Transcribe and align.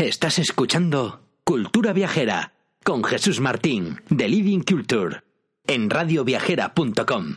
Estás 0.00 0.38
escuchando 0.38 1.20
Cultura 1.44 1.92
Viajera 1.92 2.54
con 2.82 3.04
Jesús 3.04 3.38
Martín 3.38 4.00
de 4.08 4.30
Living 4.30 4.60
Culture 4.60 5.20
en 5.66 5.90
radioviajera.com. 5.90 7.36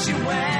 to 0.00 0.59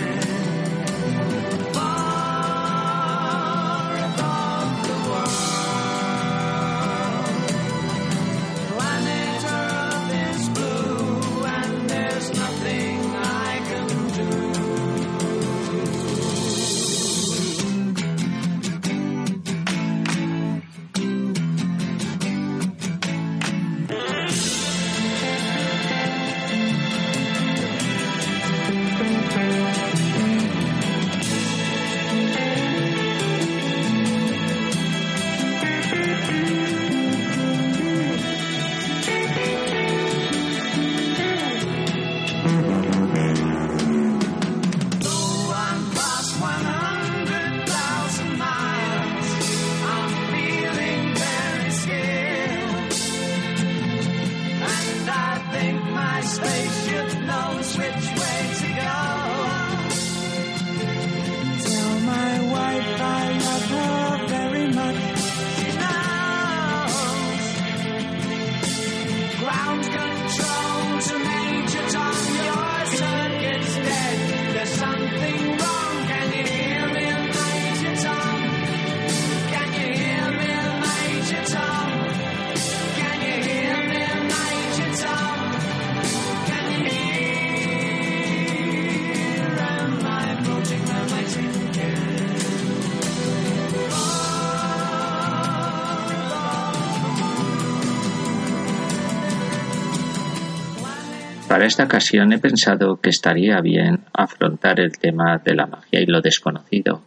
Para 101.61 101.67
esta 101.67 101.83
ocasión 101.83 102.33
he 102.33 102.39
pensado 102.39 102.99
que 102.99 103.11
estaría 103.11 103.61
bien 103.61 103.99
afrontar 104.13 104.79
el 104.79 104.97
tema 104.97 105.37
de 105.37 105.53
la 105.53 105.67
magia 105.67 106.01
y 106.01 106.07
lo 106.07 106.19
desconocido 106.19 107.03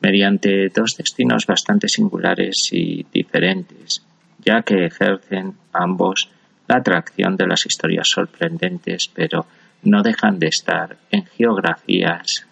mediante 0.00 0.68
dos 0.68 0.96
destinos 0.96 1.46
bastante 1.46 1.88
singulares 1.88 2.68
y 2.70 3.04
diferentes, 3.12 4.04
ya 4.38 4.62
que 4.62 4.86
ejercen 4.86 5.54
ambos 5.72 6.30
la 6.68 6.76
atracción 6.76 7.36
de 7.36 7.48
las 7.48 7.66
historias 7.66 8.08
sorprendentes, 8.08 9.10
pero 9.12 9.46
no 9.82 10.04
dejan 10.04 10.38
de 10.38 10.46
estar 10.46 10.96
en 11.10 11.24
geografías 11.26 12.46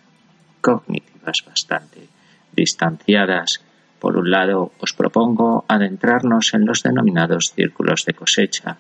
cognitivas 0.61 1.45
bastante 1.47 2.09
distanciadas. 2.57 3.63
Por 4.01 4.17
un 4.17 4.33
lado, 4.33 4.73
os 4.81 4.93
propongo 4.93 5.65
adentrarnos 5.69 6.55
en 6.55 6.67
los 6.67 6.83
denominados 6.83 7.53
círculos 7.55 8.05
de 8.05 8.15
cosecha 8.15 8.79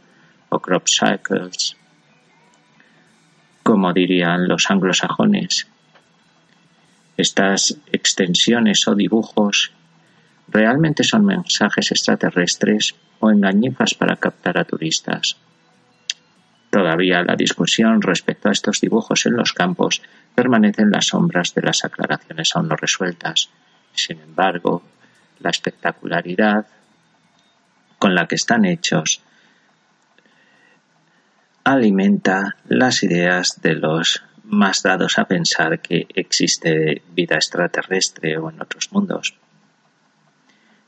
o 0.48 0.58
crop 0.58 0.88
cycles, 0.88 1.76
como 3.66 3.92
dirían 3.92 4.46
los 4.46 4.70
anglosajones. 4.70 5.66
Estas 7.16 7.76
extensiones 7.90 8.86
o 8.86 8.94
dibujos 8.94 9.72
¿Realmente 10.46 11.02
son 11.02 11.24
mensajes 11.24 11.90
extraterrestres 11.90 12.94
o 13.18 13.28
engañifas 13.32 13.94
para 13.94 14.14
captar 14.14 14.56
a 14.56 14.64
turistas? 14.64 15.36
Todavía 16.70 17.24
la 17.24 17.34
discusión 17.34 18.00
respecto 18.02 18.48
a 18.48 18.52
estos 18.52 18.80
dibujos 18.80 19.26
en 19.26 19.34
los 19.34 19.52
campos 19.52 20.00
permanece 20.36 20.82
en 20.82 20.92
las 20.92 21.08
sombras 21.08 21.52
de 21.52 21.62
las 21.62 21.84
aclaraciones 21.84 22.54
aún 22.54 22.68
no 22.68 22.76
resueltas. 22.76 23.50
Sin 23.92 24.20
embargo, 24.20 24.84
la 25.40 25.50
espectacularidad 25.50 26.68
con 27.98 28.14
la 28.14 28.28
que 28.28 28.36
están 28.36 28.64
hechos 28.64 29.22
alimenta 31.66 32.54
las 32.68 33.02
ideas 33.02 33.60
de 33.60 33.74
los 33.74 34.22
más 34.44 34.84
dados 34.84 35.18
a 35.18 35.24
pensar 35.24 35.80
que 35.80 36.06
existe 36.14 37.02
vida 37.12 37.34
extraterrestre 37.34 38.38
o 38.38 38.50
en 38.50 38.62
otros 38.62 38.92
mundos. 38.92 39.34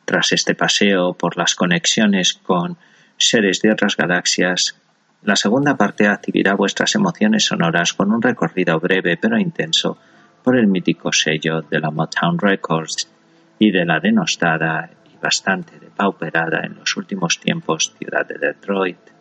Tras 0.05 0.31
este 0.31 0.55
paseo 0.55 1.15
por 1.15 1.37
las 1.37 1.57
conexiones 1.57 2.33
con 2.33 2.77
seres 3.17 3.61
de 3.61 3.73
otras 3.73 3.97
galaxias, 3.97 4.81
la 5.23 5.35
segunda 5.35 5.77
parte 5.77 6.07
activará 6.07 6.55
vuestras 6.55 6.95
emociones 6.95 7.47
sonoras 7.47 7.93
con 7.93 8.13
un 8.13 8.23
recorrido 8.23 8.79
breve 8.79 9.17
pero 9.17 9.37
intenso 9.37 9.99
por 10.45 10.57
el 10.57 10.69
mítico 10.69 11.13
sello 11.13 11.61
de 11.63 11.81
la 11.81 11.91
Motown 11.91 12.39
Records 12.39 13.11
y 13.59 13.73
de 13.73 13.85
la 13.85 13.99
denostada 13.99 14.89
y 15.13 15.17
bastante 15.21 15.77
depauperada 15.81 16.61
en 16.65 16.77
los 16.77 16.97
últimos 16.97 17.41
tiempos 17.41 17.93
ciudad 17.99 18.25
de 18.25 18.39
Detroit. 18.39 19.18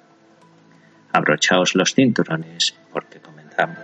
Abrochaos 1.18 1.74
los 1.74 1.96
cinturones 1.96 2.76
porque 2.94 3.20
comenzamos. 3.20 3.78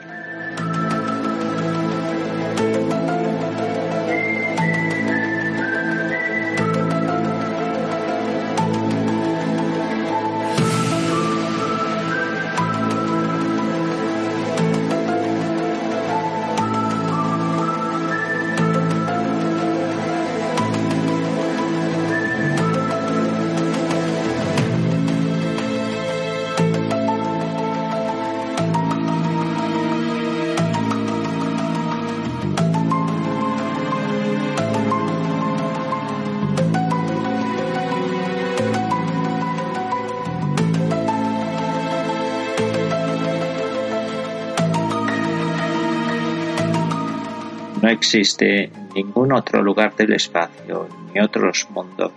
No 48.13 48.19
existe 48.19 48.69
ningún 48.93 49.33
otro 49.33 49.63
lugar 49.63 49.95
del 49.95 50.13
espacio 50.13 50.87
ni 51.11 51.19
otros 51.19 51.67
mundos, 51.71 52.11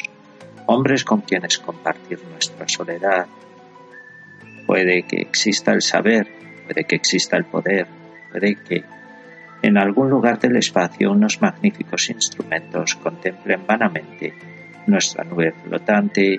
hombres 0.66 1.02
con 1.04 1.22
quienes 1.22 1.58
compartir 1.58 2.20
nuestra 2.30 2.68
soledad. 2.68 3.26
Puede 4.66 5.04
que 5.04 5.22
exista 5.22 5.72
el 5.72 5.80
saber, 5.80 6.28
puede 6.66 6.84
que 6.84 6.96
exista 6.96 7.38
el 7.38 7.46
poder, 7.46 7.86
puede 8.30 8.56
que 8.56 8.84
en 9.62 9.78
algún 9.78 10.10
lugar 10.10 10.38
del 10.38 10.56
espacio 10.56 11.12
unos 11.12 11.40
magníficos 11.40 12.10
instrumentos 12.10 12.96
contemplen 12.96 13.66
vanamente 13.66 14.34
nuestra 14.86 15.24
nube 15.24 15.54
flotante 15.64 16.38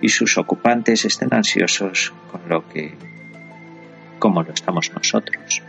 y 0.00 0.08
sus 0.08 0.38
ocupantes 0.38 1.04
estén 1.04 1.34
ansiosos 1.34 2.14
con 2.32 2.48
lo 2.48 2.66
que 2.66 2.94
como 4.18 4.42
lo 4.42 4.54
estamos 4.54 4.90
nosotros. 4.94 5.62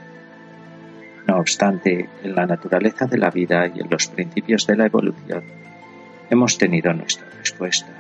No 1.28 1.40
obstante, 1.40 2.10
en 2.24 2.36
la 2.36 2.46
naturaleza 2.46 3.06
de 3.06 3.18
la 3.18 3.30
vida 3.30 3.68
y 3.68 3.82
en 3.82 3.90
los 3.90 4.08
principios 4.08 4.66
de 4.66 4.78
la 4.78 4.86
evolución 4.86 5.44
hemos 6.30 6.58
tenido 6.58 6.94
nuestra 6.94 7.28
respuesta. 7.38 7.92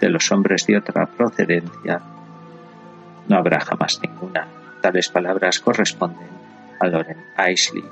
De 0.00 0.08
los 0.08 0.30
hombres 0.32 0.66
de 0.66 0.78
otra 0.78 1.06
procedencia 1.06 2.00
no 3.28 3.36
habrá 3.36 3.60
jamás 3.60 4.00
ninguna. 4.02 4.48
Tales 4.80 5.08
palabras 5.08 5.60
corresponden 5.60 6.26
a 6.80 6.88
Loren 6.88 7.18
Aisley, 7.36 7.84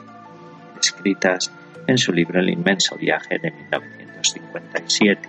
escritas 0.80 1.52
en 1.86 1.96
su 1.96 2.12
libro 2.12 2.40
El 2.40 2.50
inmenso 2.50 2.96
viaje 2.96 3.38
de 3.38 3.52
1957. 3.52 5.28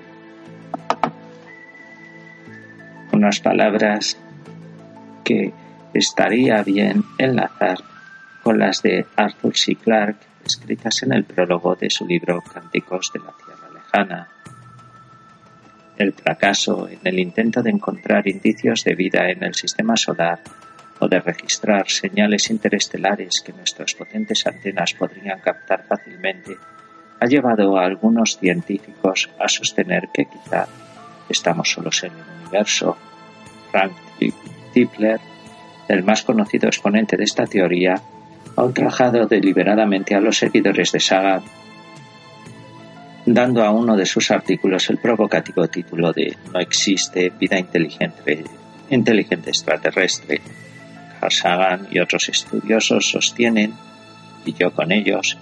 Unas 3.11 3.39
palabras 3.39 4.17
que 5.23 5.53
estaría 5.93 6.63
bien 6.63 7.03
enlazar 7.19 7.77
con 8.43 8.59
las 8.59 8.81
de 8.81 9.05
Arthur 9.15 9.55
C. 9.55 9.75
Clarke, 9.75 10.25
escritas 10.45 11.03
en 11.03 11.13
el 11.13 11.23
prólogo 11.23 11.75
de 11.75 11.89
su 11.89 12.05
libro 12.05 12.41
Cánticos 12.41 13.11
de 13.13 13.19
la 13.19 13.33
Tierra 13.37 13.69
Lejana. 13.73 14.27
El 15.97 16.13
fracaso 16.13 16.87
en 16.89 16.99
el 17.03 17.19
intento 17.19 17.61
de 17.61 17.69
encontrar 17.69 18.27
indicios 18.27 18.83
de 18.83 18.95
vida 18.95 19.29
en 19.29 19.43
el 19.43 19.53
sistema 19.53 19.95
solar 19.95 20.39
o 20.99 21.07
de 21.07 21.19
registrar 21.19 21.89
señales 21.89 22.49
interestelares 22.49 23.41
que 23.41 23.53
nuestras 23.53 23.93
potentes 23.93 24.45
antenas 24.47 24.93
podrían 24.93 25.39
captar 25.39 25.85
fácilmente 25.87 26.57
ha 27.21 27.27
llevado 27.27 27.77
a 27.77 27.85
algunos 27.85 28.37
científicos 28.39 29.29
a 29.39 29.47
sostener 29.47 30.09
que 30.11 30.25
quizá 30.25 30.67
estamos 31.29 31.69
solos 31.69 32.03
en 32.03 32.13
el 32.13 32.39
universo. 32.41 32.97
Frank 33.69 33.93
Tipler, 34.73 35.19
el 35.87 36.03
más 36.03 36.23
conocido 36.23 36.67
exponente 36.67 37.17
de 37.17 37.23
esta 37.23 37.45
teoría, 37.45 38.01
ha 38.55 38.63
ultrajado 38.63 39.25
deliberadamente 39.25 40.15
a 40.15 40.21
los 40.21 40.37
seguidores 40.37 40.91
de 40.91 40.99
Sagan, 40.99 41.43
dando 43.25 43.63
a 43.63 43.71
uno 43.71 43.95
de 43.95 44.05
sus 44.05 44.31
artículos 44.31 44.89
el 44.89 44.97
provocativo 44.97 45.67
título 45.67 46.11
de 46.11 46.35
No 46.53 46.59
existe 46.59 47.29
vida 47.29 47.57
inteligente, 47.57 48.43
inteligente 48.89 49.49
extraterrestre. 49.49 50.41
Carl 51.19 51.31
Sagan 51.31 51.87
y 51.91 51.99
otros 51.99 52.29
estudiosos 52.29 53.09
sostienen, 53.09 53.73
y 54.45 54.53
yo 54.53 54.71
con 54.73 54.91
ellos, 54.91 55.37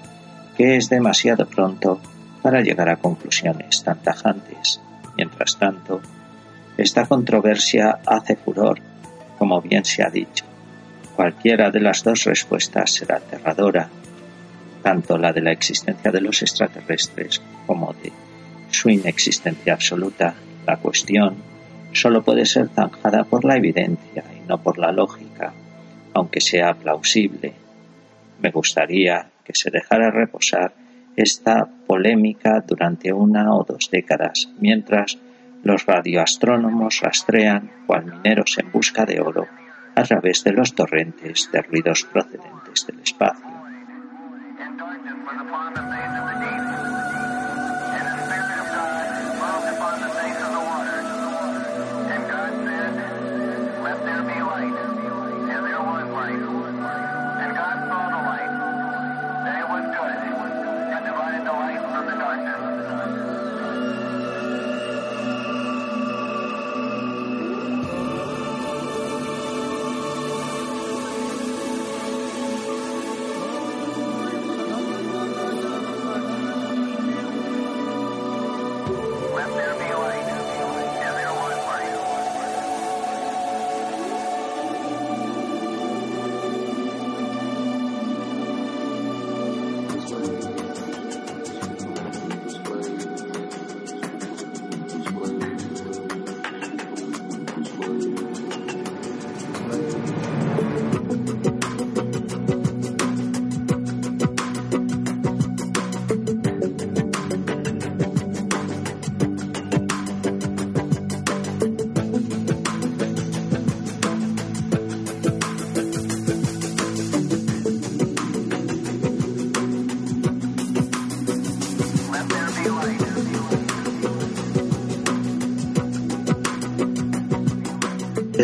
que 0.58 0.76
es 0.76 0.90
demasiado 0.90 1.46
pronto 1.46 2.02
para 2.42 2.62
llegar 2.62 2.90
a 2.90 2.98
conclusiones 2.98 3.84
tan 3.84 4.00
tajantes. 4.00 4.82
Mientras 5.16 5.58
tanto, 5.58 6.02
esta 6.78 7.06
controversia 7.06 8.00
hace 8.06 8.36
furor, 8.36 8.80
como 9.38 9.62
bien 9.62 9.86
se 9.86 10.04
ha 10.04 10.10
dicho. 10.10 10.49
Cualquiera 11.20 11.70
de 11.70 11.82
las 11.82 12.02
dos 12.02 12.24
respuestas 12.24 12.94
será 12.94 13.18
aterradora, 13.18 13.90
tanto 14.82 15.18
la 15.18 15.34
de 15.34 15.42
la 15.42 15.52
existencia 15.52 16.14
de 16.14 16.22
los 16.22 16.42
extraterrestres 16.42 17.42
como 17.68 17.92
de 17.92 18.14
su 18.72 18.90
inexistencia 18.90 19.74
absoluta. 19.74 20.34
La 20.66 20.78
cuestión 20.78 21.36
solo 21.92 22.24
puede 22.24 22.46
ser 22.46 22.70
zanjada 22.70 23.26
por 23.26 23.44
la 23.44 23.58
evidencia 23.58 24.24
y 24.34 24.48
no 24.48 24.64
por 24.64 24.78
la 24.78 24.94
lógica, 24.94 25.52
aunque 26.14 26.40
sea 26.40 26.74
plausible. 26.76 27.52
Me 28.42 28.52
gustaría 28.52 29.30
que 29.44 29.54
se 29.54 29.72
dejara 29.72 30.12
reposar 30.12 30.72
esta 31.18 31.68
polémica 31.86 32.64
durante 32.66 33.12
una 33.12 33.54
o 33.54 33.66
dos 33.66 33.90
décadas, 33.92 34.48
mientras 34.62 35.18
los 35.64 35.86
radioastrónomos 35.86 37.02
rastrean, 37.02 37.70
cual 37.88 38.06
mineros 38.06 38.58
en 38.58 38.72
busca 38.72 39.06
de 39.06 39.20
oro, 39.20 39.59
a 40.00 40.04
través 40.04 40.46
de 40.46 40.54
los 40.54 40.74
torrentes 40.74 41.50
de 41.52 41.62
ruidos 41.62 42.06
procedentes 42.06 42.88
del 42.88 43.00
espacio. 43.02 43.50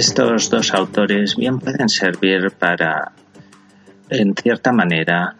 Estos 0.06 0.52
dos 0.52 0.72
autores 0.72 1.36
bien 1.36 1.58
pueden 1.58 1.90
servir 1.90 2.52
para, 2.60 3.12
en 4.08 4.36
cierta 4.36 4.72
manera, 4.72 5.36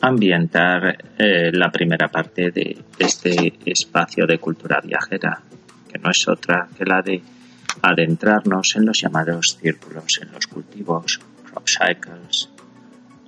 ambientar 0.00 0.98
eh, 1.16 1.52
la 1.52 1.70
primera 1.70 2.08
parte 2.08 2.50
de 2.50 2.76
este 2.98 3.54
espacio 3.64 4.26
de 4.26 4.38
cultura 4.38 4.80
viajera, 4.80 5.40
que 5.88 5.98
no 6.00 6.10
es 6.10 6.26
otra 6.26 6.66
que 6.76 6.84
la 6.84 7.02
de 7.02 7.22
adentrarnos 7.82 8.74
en 8.74 8.86
los 8.86 9.00
llamados 9.00 9.58
círculos 9.62 10.18
en 10.20 10.32
los 10.32 10.48
cultivos, 10.48 11.20
crop 11.44 11.68
cycles, 11.68 12.50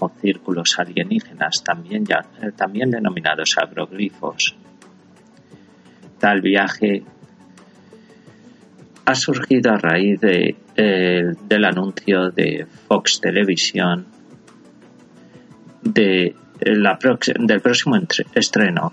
o 0.00 0.10
círculos 0.20 0.80
alienígenas, 0.80 1.62
también, 1.62 2.04
ya, 2.04 2.26
eh, 2.42 2.50
también 2.56 2.90
denominados 2.90 3.56
agroglifos. 3.56 4.56
Tal 6.18 6.40
viaje 6.40 7.04
ha 9.06 9.14
surgido 9.14 9.70
a 9.72 9.78
raíz 9.78 10.20
de, 10.20 10.56
eh, 10.76 11.32
del 11.48 11.64
anuncio 11.64 12.30
de 12.30 12.66
Fox 12.88 13.20
Televisión 13.20 14.04
de 15.82 16.34
la 16.60 16.98
del 17.38 17.60
próximo 17.60 17.96
estreno 18.34 18.92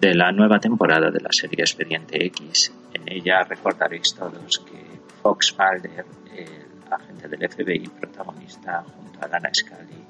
de 0.00 0.14
la 0.14 0.32
nueva 0.32 0.58
temporada 0.58 1.10
de 1.10 1.20
la 1.20 1.28
serie 1.30 1.60
Expediente 1.60 2.24
X. 2.26 2.72
En 2.94 3.02
ella 3.12 3.42
recordaréis 3.42 4.14
todos 4.14 4.58
que 4.60 4.82
Fox 5.22 5.54
Mulder, 5.58 6.06
el 6.34 6.92
agente 6.92 7.28
del 7.28 7.48
FBI 7.50 7.88
protagonista 8.00 8.82
junto 8.82 9.24
a 9.24 9.28
Dana 9.28 9.50
Scully, 9.52 10.04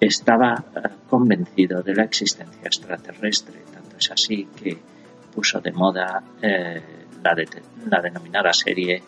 estaba 0.00 0.64
eh, 0.74 0.88
convencido 1.08 1.82
de 1.82 1.94
la 1.94 2.02
existencia 2.02 2.62
extraterrestre. 2.64 3.62
Tanto 3.72 3.96
es 3.96 4.10
así 4.10 4.48
que 4.56 4.76
puso 5.32 5.60
de 5.60 5.72
moda 5.72 6.22
eh, 6.42 7.01
la, 7.22 7.34
la 7.86 8.00
denominada 8.00 8.52
serie 8.52 9.02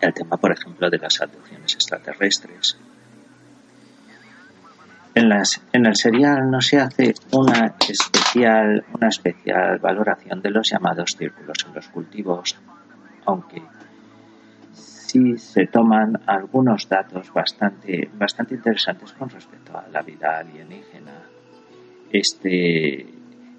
el 0.00 0.12
tema, 0.12 0.36
por 0.36 0.52
ejemplo, 0.52 0.90
de 0.90 0.98
las 0.98 1.20
abducciones 1.20 1.74
extraterrestres. 1.74 2.78
En, 5.14 5.28
las, 5.30 5.62
en 5.72 5.86
el 5.86 5.96
serial 5.96 6.50
no 6.50 6.60
se 6.60 6.78
hace 6.78 7.14
una 7.32 7.74
especial, 7.88 8.84
una 8.92 9.08
especial 9.08 9.78
valoración 9.78 10.42
de 10.42 10.50
los 10.50 10.68
llamados 10.68 11.16
círculos 11.16 11.56
en 11.66 11.74
los 11.74 11.88
cultivos, 11.88 12.58
aunque 13.24 13.62
sí 14.74 15.38
se 15.38 15.66
toman 15.66 16.20
algunos 16.26 16.88
datos 16.88 17.32
bastante, 17.32 18.10
bastante 18.12 18.56
interesantes 18.56 19.12
con 19.12 19.30
respecto 19.30 19.78
a 19.78 19.88
la 19.88 20.02
vida 20.02 20.38
alienígena. 20.38 21.22
Este 22.12 23.15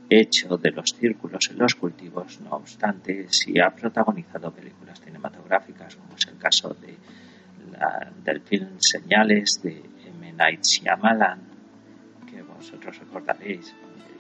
hecho 0.10 0.58
de 0.58 0.72
los 0.72 0.92
círculos 0.92 1.50
en 1.50 1.60
los 1.60 1.76
cultivos, 1.76 2.40
no 2.42 2.52
obstante, 2.52 3.28
sí 3.30 3.60
ha 3.60 3.70
protagonizado 3.70 4.52
películas 4.52 5.02
cinematográficas, 5.02 5.96
como 5.96 6.16
es 6.16 6.28
el 6.28 6.38
caso 6.38 6.76
de 6.82 6.98
del 8.24 8.42
film 8.42 8.80
Señales 8.80 9.62
de 9.62 9.84
M. 10.06 10.34
Night 10.34 10.64
Shyamalan, 10.64 11.40
que 12.30 12.42
vosotros 12.42 12.98
recordaréis, 13.00 13.74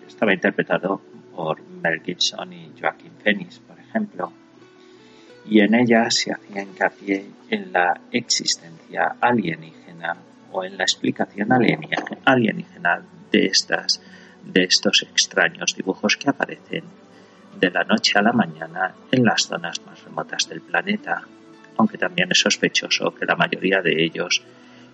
estaba 0.07 0.33
interpretado 0.33 1.01
por 1.35 1.61
Mel 1.61 2.01
Gibson 2.01 2.53
y 2.53 2.71
Joaquin 2.79 3.11
Phoenix, 3.23 3.59
por 3.59 3.79
ejemplo, 3.79 4.31
y 5.45 5.59
en 5.61 5.75
ella 5.75 6.09
se 6.11 6.33
hacía 6.33 6.61
hincapié 6.61 7.25
en 7.49 7.71
la 7.71 7.99
existencia 8.11 9.15
alienígena 9.19 10.17
o 10.51 10.63
en 10.63 10.77
la 10.77 10.83
explicación 10.83 11.51
alienígena 11.51 13.01
de 13.31 13.45
estas 13.45 14.01
de 14.51 14.63
estos 14.63 15.03
extraños 15.03 15.75
dibujos 15.75 16.17
que 16.17 16.29
aparecen 16.29 16.83
de 17.59 17.71
la 17.71 17.83
noche 17.83 18.17
a 18.17 18.21
la 18.21 18.33
mañana 18.33 18.93
en 19.11 19.23
las 19.23 19.43
zonas 19.43 19.81
más 19.85 20.03
remotas 20.03 20.47
del 20.47 20.61
planeta, 20.61 21.21
aunque 21.77 21.97
también 21.97 22.31
es 22.31 22.39
sospechoso 22.39 23.13
que 23.13 23.25
la 23.25 23.35
mayoría 23.35 23.81
de 23.81 24.03
ellos 24.03 24.43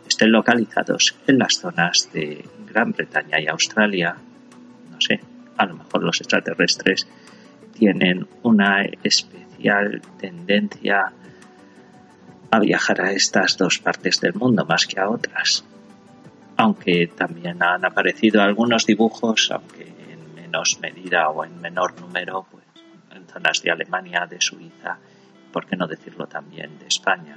estén 0.08 0.32
localizados 0.32 1.16
en 1.28 1.40
las 1.40 1.56
zonas 1.56 2.10
de 2.14 2.44
Gran 2.68 2.92
Bretaña 2.92 3.40
y 3.40 3.48
Australia. 3.48 4.16
No 4.92 5.00
sé, 5.00 5.20
a 5.58 5.66
lo 5.66 5.76
mejor 5.76 6.04
los 6.04 6.20
extraterrestres 6.22 7.08
tienen 7.74 8.28
una 8.44 8.84
especial 9.04 10.02
tendencia 10.20 11.12
a 12.52 12.60
viajar 12.60 13.02
a 13.02 13.12
estas 13.12 13.58
dos 13.58 13.80
partes 13.80 14.20
del 14.22 14.34
mundo 14.34 14.66
más 14.66 14.86
que 14.86 15.00
a 15.00 15.10
otras. 15.10 15.66
Aunque 16.64 17.08
también 17.08 17.62
han 17.62 17.84
aparecido 17.84 18.42
algunos 18.42 18.86
dibujos, 18.86 19.52
aunque 19.52 19.84
en 19.84 20.34
menos 20.34 20.80
medida 20.80 21.28
o 21.28 21.44
en 21.44 21.60
menor 21.60 22.00
número, 22.00 22.46
pues 22.50 22.64
en 23.12 23.28
zonas 23.28 23.62
de 23.62 23.70
Alemania, 23.70 24.26
de 24.26 24.40
Suiza, 24.40 24.98
por 25.52 25.66
qué 25.66 25.76
no 25.76 25.88
decirlo 25.88 26.26
también 26.26 26.80
de 26.80 26.88
España. 26.88 27.36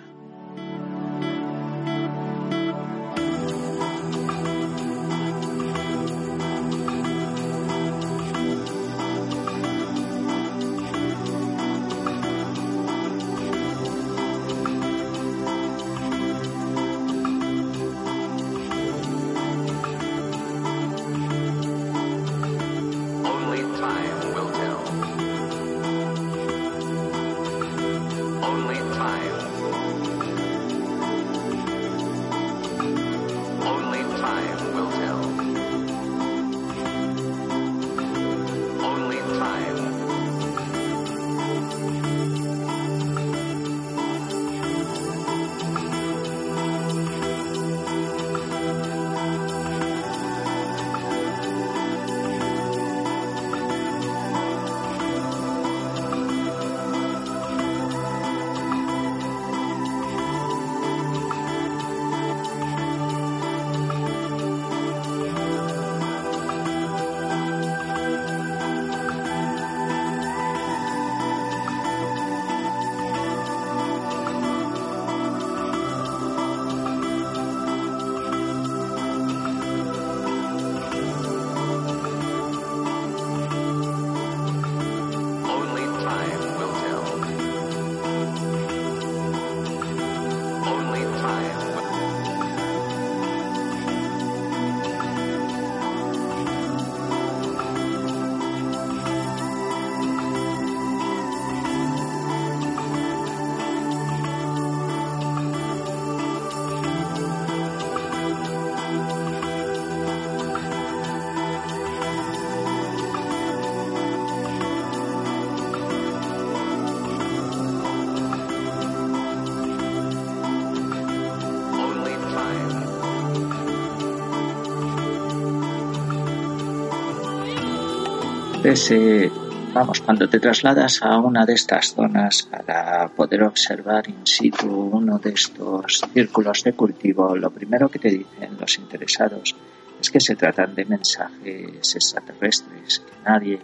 Ese, 128.66 129.30
vamos, 129.73 130.00
cuando 130.00 130.28
te 130.28 130.40
trasladas 130.40 131.00
a 131.00 131.18
una 131.18 131.46
de 131.46 131.52
estas 131.52 131.94
zonas 131.94 132.42
para 132.42 133.06
poder 133.06 133.44
observar 133.44 134.08
in 134.08 134.26
situ 134.26 134.66
uno 134.66 135.20
de 135.20 135.30
estos 135.30 136.02
círculos 136.12 136.64
de 136.64 136.73
cultivo, 136.73 137.37
lo 137.37 137.50
primero 137.50 137.88
que 137.88 138.00
te 138.00 138.11
dicen 138.11 138.56
los 138.58 138.76
interesados 138.78 139.54
es 140.00 140.11
que 140.11 140.18
se 140.18 140.35
tratan 140.35 140.75
de 140.75 140.85
mensajes 140.85 141.94
extraterrestres, 141.94 142.99
que 143.06 143.12
nadie 143.25 143.61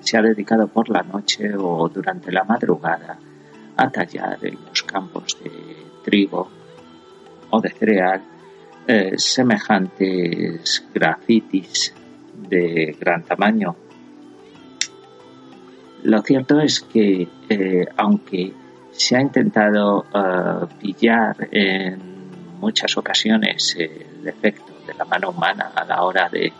se 0.00 0.16
ha 0.18 0.22
dedicado 0.22 0.68
por 0.68 0.88
la 0.88 1.02
noche 1.02 1.52
o 1.58 1.88
durante 1.88 2.30
la 2.30 2.44
madrugada 2.44 3.18
a 3.76 3.90
tallar 3.90 4.38
en 4.40 4.58
los 4.68 4.84
campos 4.84 5.36
de 5.42 5.50
trigo 6.04 6.48
o 7.50 7.60
de 7.60 7.70
cereal 7.70 8.22
eh, 8.86 9.14
semejantes 9.16 10.86
grafitis 10.94 11.92
de 12.48 12.96
gran 13.00 13.24
tamaño. 13.24 13.83
Lo 16.04 16.20
cierto 16.20 16.60
es 16.60 16.80
que, 16.80 17.26
eh, 17.48 17.86
aunque 17.96 18.52
se 18.92 19.16
ha 19.16 19.22
intentado 19.22 20.04
eh, 20.14 20.66
pillar 20.78 21.48
en 21.50 21.98
muchas 22.60 22.96
ocasiones 22.98 23.74
el 23.78 24.28
efecto 24.28 24.72
de 24.86 24.92
la 24.94 25.06
mano 25.06 25.30
humana 25.30 25.72
a 25.74 25.84
la 25.84 26.02
hora 26.02 26.28
de 26.28 26.52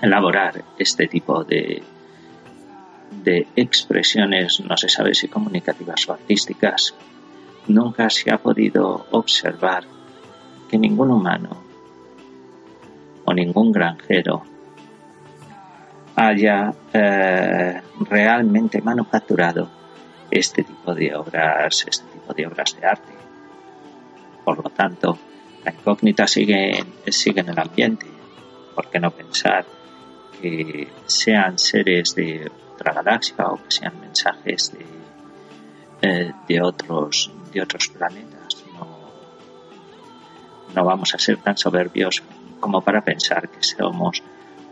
elaborar 0.00 0.64
este 0.78 1.06
tipo 1.06 1.44
de, 1.44 1.82
de 3.22 3.46
expresiones, 3.56 4.60
no 4.60 4.74
se 4.78 4.88
sabe 4.88 5.14
si 5.14 5.28
comunicativas 5.28 6.08
o 6.08 6.14
artísticas, 6.14 6.94
nunca 7.68 8.08
se 8.08 8.32
ha 8.32 8.38
podido 8.38 9.06
observar 9.10 9.84
que 10.70 10.78
ningún 10.78 11.10
humano 11.10 11.62
o 13.26 13.34
ningún 13.34 13.70
granjero 13.70 14.44
haya 16.20 16.74
eh, 16.92 17.80
realmente 18.00 18.82
manufacturado 18.82 19.70
este 20.30 20.62
tipo 20.64 20.94
de 20.94 21.14
obras, 21.14 21.86
este 21.88 22.04
tipo 22.12 22.34
de 22.34 22.46
obras 22.46 22.76
de 22.78 22.86
arte. 22.86 23.12
Por 24.44 24.62
lo 24.62 24.68
tanto, 24.70 25.18
la 25.64 25.72
incógnita 25.72 26.26
sigue, 26.26 26.84
sigue 27.06 27.40
en 27.40 27.48
el 27.48 27.58
ambiente. 27.58 28.06
¿Por 28.74 28.90
qué 28.90 29.00
no 29.00 29.10
pensar 29.10 29.64
que 30.40 30.88
sean 31.06 31.58
seres 31.58 32.14
de 32.14 32.50
otra 32.74 32.92
galaxia 32.92 33.46
o 33.46 33.56
que 33.56 33.70
sean 33.70 33.98
mensajes 33.98 34.72
de, 34.72 34.86
eh, 36.02 36.32
de 36.46 36.62
otros 36.62 37.32
de 37.50 37.62
otros 37.62 37.88
planetas? 37.88 38.62
No, 38.74 38.86
no 40.74 40.84
vamos 40.84 41.14
a 41.14 41.18
ser 41.18 41.38
tan 41.38 41.56
soberbios 41.56 42.22
como 42.60 42.82
para 42.82 43.00
pensar 43.00 43.48
que 43.48 43.62
somos 43.62 44.22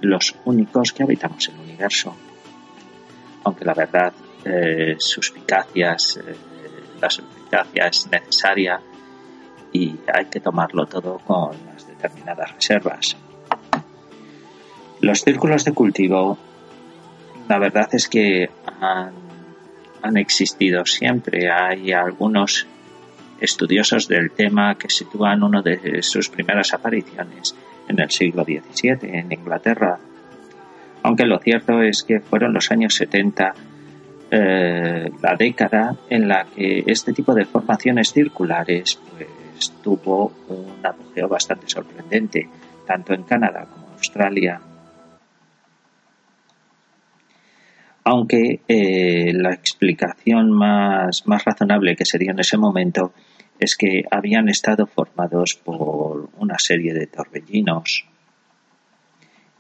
los 0.01 0.35
únicos 0.45 0.93
que 0.93 1.03
habitamos 1.03 1.49
el 1.49 1.59
universo. 1.61 2.15
Aunque 3.45 3.65
la 3.65 3.75
verdad, 3.75 4.13
eh, 4.45 4.97
suspicacias, 4.99 6.19
eh, 6.19 6.37
la 7.01 7.11
suspicacia 7.11 7.87
es 7.87 8.09
necesaria 8.11 8.81
y 9.73 9.97
hay 10.13 10.27
que 10.27 10.41
tomarlo 10.41 10.87
todo 10.87 11.19
con 11.19 11.57
las 11.67 11.87
determinadas 11.87 12.55
reservas. 12.55 13.17
Los 15.01 15.21
círculos 15.21 15.65
de 15.65 15.73
cultivo, 15.73 16.39
la 17.49 17.59
verdad 17.59 17.89
es 17.93 18.09
que 18.09 18.51
han, 18.81 19.13
han 20.03 20.17
existido 20.17 20.85
siempre. 20.85 21.51
Hay 21.51 21.93
algunos 21.93 22.67
estudiosos 23.41 24.09
del 24.09 24.33
tema 24.33 24.75
que 24.77 24.91
sitúan 24.91 25.43
uno 25.45 25.63
de 25.63 26.03
sus 26.03 26.29
primeras 26.29 26.75
apariciones 26.75 27.55
en 27.89 28.01
el 28.01 28.11
siglo 28.11 28.45
XVII 28.45 28.99
en 29.03 29.33
Inglaterra. 29.33 29.99
Aunque 31.03 31.25
lo 31.25 31.39
cierto 31.39 31.83
es 31.83 32.03
que 32.03 32.21
fueron 32.21 32.53
los 32.53 32.71
años 32.71 32.95
70 32.95 33.55
eh, 34.31 35.11
la 35.23 35.37
década 35.37 35.97
en 36.11 36.29
la 36.29 36.45
que 36.45 36.85
este 36.87 37.15
tipo 37.15 37.35
de 37.35 37.47
formaciones 37.47 38.13
circulares 38.13 39.01
pues, 39.17 39.73
tuvo 39.83 40.33
un 40.49 40.85
apogeo 40.85 41.29
bastante 41.29 41.67
sorprendente, 41.69 42.47
tanto 42.87 43.15
en 43.15 43.23
Canadá 43.23 43.67
como 43.73 43.87
en 43.87 43.93
Australia. 43.95 44.61
Aunque 48.05 48.61
eh, 48.69 49.33
la 49.33 49.55
explicación 49.55 50.53
más, 50.53 51.27
más 51.27 51.45
razonable 51.45 51.97
que 51.97 52.05
se 52.05 52.19
dio 52.19 52.33
en 52.33 52.41
ese 52.41 52.59
momento 52.59 53.13
es 53.59 53.77
que 53.77 54.05
habían 54.11 54.49
estado 54.49 54.87
formados 54.87 55.55
por 55.55 56.29
una 56.39 56.59
serie 56.59 56.95
de 56.95 57.07
torbellinos. 57.07 58.07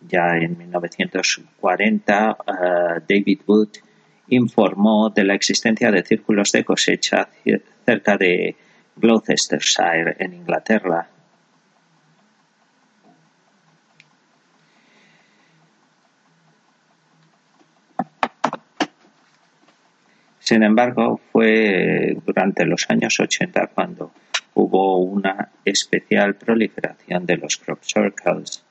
Ya 0.08 0.36
en 0.36 0.56
1940, 0.56 2.30
uh, 2.30 3.02
David 3.08 3.40
Wood 3.46 3.68
informó 4.28 5.10
de 5.10 5.24
la 5.24 5.34
existencia 5.34 5.90
de 5.90 6.04
círculos 6.04 6.52
de 6.52 6.64
cosecha 6.64 7.28
cerca 7.84 8.16
de 8.16 8.56
Gloucestershire, 8.96 10.16
en 10.18 10.34
Inglaterra. 10.34 11.08
Sin 20.48 20.62
embargo, 20.62 21.20
fue 21.30 22.16
durante 22.24 22.64
los 22.64 22.86
años 22.88 23.20
80 23.20 23.66
cuando 23.66 24.12
hubo 24.54 24.96
una 24.96 25.50
especial 25.62 26.36
proliferación 26.36 27.26
de 27.26 27.36
los 27.36 27.58
crop 27.58 27.82
circles 27.82 28.64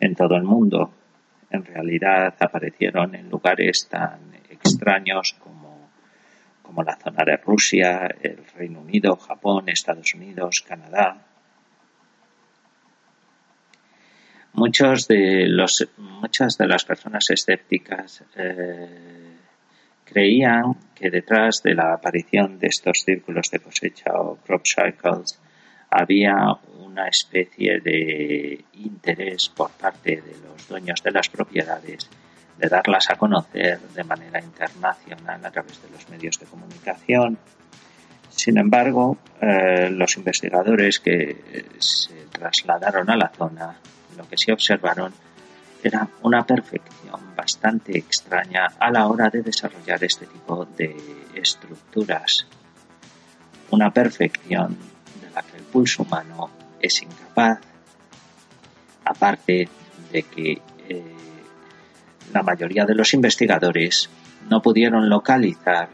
en 0.00 0.16
todo 0.16 0.34
el 0.34 0.42
mundo. 0.42 0.92
En 1.50 1.64
realidad 1.64 2.34
aparecieron 2.40 3.14
en 3.14 3.30
lugares 3.30 3.86
tan 3.88 4.22
extraños 4.50 5.36
como, 5.38 5.88
como 6.62 6.82
la 6.82 6.96
zona 6.96 7.22
de 7.24 7.36
Rusia, 7.36 8.08
el 8.20 8.44
Reino 8.56 8.80
Unido, 8.80 9.14
Japón, 9.14 9.68
Estados 9.68 10.12
Unidos, 10.14 10.64
Canadá. 10.66 11.16
Muchos 14.54 15.06
de 15.06 15.46
los, 15.46 15.88
muchas 15.96 16.58
de 16.58 16.66
las 16.66 16.84
personas 16.84 17.30
escépticas 17.30 18.24
eh, 18.34 19.23
creían 20.04 20.76
que 20.94 21.10
detrás 21.10 21.62
de 21.62 21.74
la 21.74 21.94
aparición 21.94 22.58
de 22.58 22.68
estos 22.68 23.02
círculos 23.04 23.50
de 23.50 23.58
cosecha 23.58 24.12
o 24.14 24.36
crop 24.36 24.62
cycles 24.64 25.40
había 25.90 26.34
una 26.78 27.08
especie 27.08 27.80
de 27.80 28.64
interés 28.74 29.48
por 29.48 29.70
parte 29.70 30.16
de 30.16 30.36
los 30.46 30.68
dueños 30.68 31.02
de 31.02 31.10
las 31.10 31.28
propiedades 31.28 32.08
de 32.58 32.68
darlas 32.68 33.10
a 33.10 33.16
conocer 33.16 33.80
de 33.80 34.04
manera 34.04 34.40
internacional 34.40 35.44
a 35.44 35.50
través 35.50 35.82
de 35.82 35.90
los 35.90 36.08
medios 36.08 36.38
de 36.38 36.46
comunicación. 36.46 37.38
Sin 38.28 38.58
embargo, 38.58 39.18
eh, 39.40 39.90
los 39.90 40.16
investigadores 40.16 41.00
que 41.00 41.64
se 41.78 42.26
trasladaron 42.30 43.10
a 43.10 43.16
la 43.16 43.28
zona 43.28 43.78
lo 44.16 44.28
que 44.28 44.36
sí 44.36 44.52
observaron 44.52 45.12
era 45.84 46.08
una 46.22 46.46
perfección 46.46 47.36
bastante 47.36 47.98
extraña 47.98 48.68
a 48.78 48.90
la 48.90 49.06
hora 49.06 49.28
de 49.28 49.42
desarrollar 49.42 50.02
este 50.02 50.26
tipo 50.26 50.64
de 50.64 50.96
estructuras. 51.34 52.46
Una 53.70 53.92
perfección 53.92 54.78
de 55.20 55.30
la 55.34 55.42
que 55.42 55.58
el 55.58 55.64
pulso 55.64 56.04
humano 56.04 56.50
es 56.80 57.02
incapaz, 57.02 57.60
aparte 59.04 59.68
de 60.10 60.22
que 60.22 60.62
eh, 60.88 61.16
la 62.32 62.42
mayoría 62.42 62.86
de 62.86 62.94
los 62.94 63.12
investigadores 63.12 64.08
no 64.48 64.62
pudieron 64.62 65.10
localizar 65.10 65.90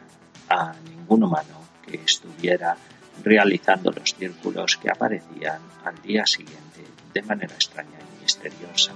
a 0.48 0.72
ningún 0.88 1.24
humano 1.24 1.60
que 1.84 1.96
estuviera 1.96 2.76
realizando 3.24 3.90
los 3.90 4.14
círculos 4.14 4.76
que 4.76 4.88
aparecían 4.88 5.60
al 5.84 6.00
día 6.00 6.24
siguiente 6.26 6.84
de 7.12 7.22
manera 7.22 7.54
extraña 7.54 7.98
y 7.98 8.22
misteriosa. 8.22 8.92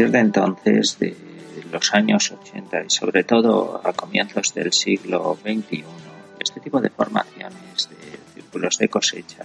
Partir 0.00 0.12
de 0.12 0.18
entonces, 0.18 0.98
de 0.98 1.14
los 1.70 1.92
años 1.92 2.32
80 2.32 2.84
y 2.84 2.90
sobre 2.90 3.22
todo 3.24 3.82
a 3.84 3.92
comienzos 3.92 4.54
del 4.54 4.72
siglo 4.72 5.36
XXI, 5.42 5.84
este 6.38 6.60
tipo 6.60 6.80
de 6.80 6.88
formaciones 6.88 7.90
de 7.90 8.18
círculos 8.34 8.78
de 8.78 8.88
cosecha 8.88 9.44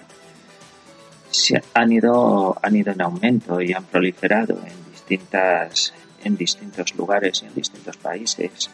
se 1.29 1.61
han 1.73 1.91
ido, 1.91 2.57
han 2.61 2.73
ido 2.73 2.93
en 2.93 3.01
aumento 3.01 3.59
y 3.59 3.73
han 3.73 3.83
proliferado 3.83 4.53
en 4.65 4.91
distintas 4.91 5.93
en 6.23 6.37
distintos 6.37 6.95
lugares 6.95 7.43
y 7.43 7.47
en 7.47 7.53
distintos 7.53 7.97
países. 7.97 8.69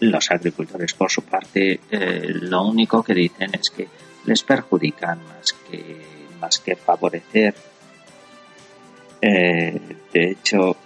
Los 0.00 0.30
agricultores, 0.30 0.94
por 0.94 1.10
su 1.10 1.22
parte, 1.22 1.80
eh, 1.90 2.28
lo 2.32 2.66
único 2.66 3.02
que 3.02 3.14
dicen 3.14 3.50
es 3.52 3.70
que 3.70 3.86
les 4.24 4.42
perjudican 4.42 5.18
más 5.26 5.52
que, 5.52 6.02
más 6.40 6.58
que 6.58 6.74
favorecer. 6.74 7.54
Eh, 9.20 9.80
de 10.12 10.30
hecho, 10.30 10.76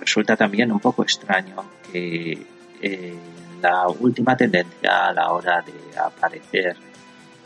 resulta 0.00 0.36
también 0.36 0.70
un 0.72 0.80
poco 0.80 1.02
extraño 1.02 1.64
que 1.90 2.46
eh, 2.80 3.14
la 3.60 3.88
última 3.88 4.36
tendencia 4.36 5.08
a 5.08 5.12
la 5.12 5.32
hora 5.32 5.62
de 5.62 5.98
aparecer 5.98 6.76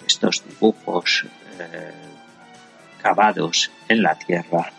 estos 0.06 0.42
dibujos 0.48 1.26
eh, 1.58 1.92
cavados 3.02 3.70
en 3.88 4.02
la 4.02 4.14
tierra 4.14 4.72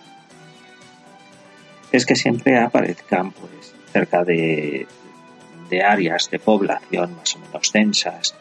es 1.91 2.05
que 2.05 2.15
siempre 2.15 2.57
aparezcan 2.59 3.31
pues 3.31 3.73
cerca 3.91 4.23
de, 4.23 4.87
de 5.69 5.83
áreas 5.83 6.29
de 6.29 6.39
población 6.39 7.15
más 7.15 7.35
o 7.35 7.39
menos 7.39 7.71
densas, 7.71 8.35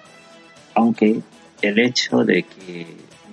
aunque 0.75 1.21
el 1.63 1.79
hecho 1.79 2.25
de 2.25 2.43
que 2.43 2.87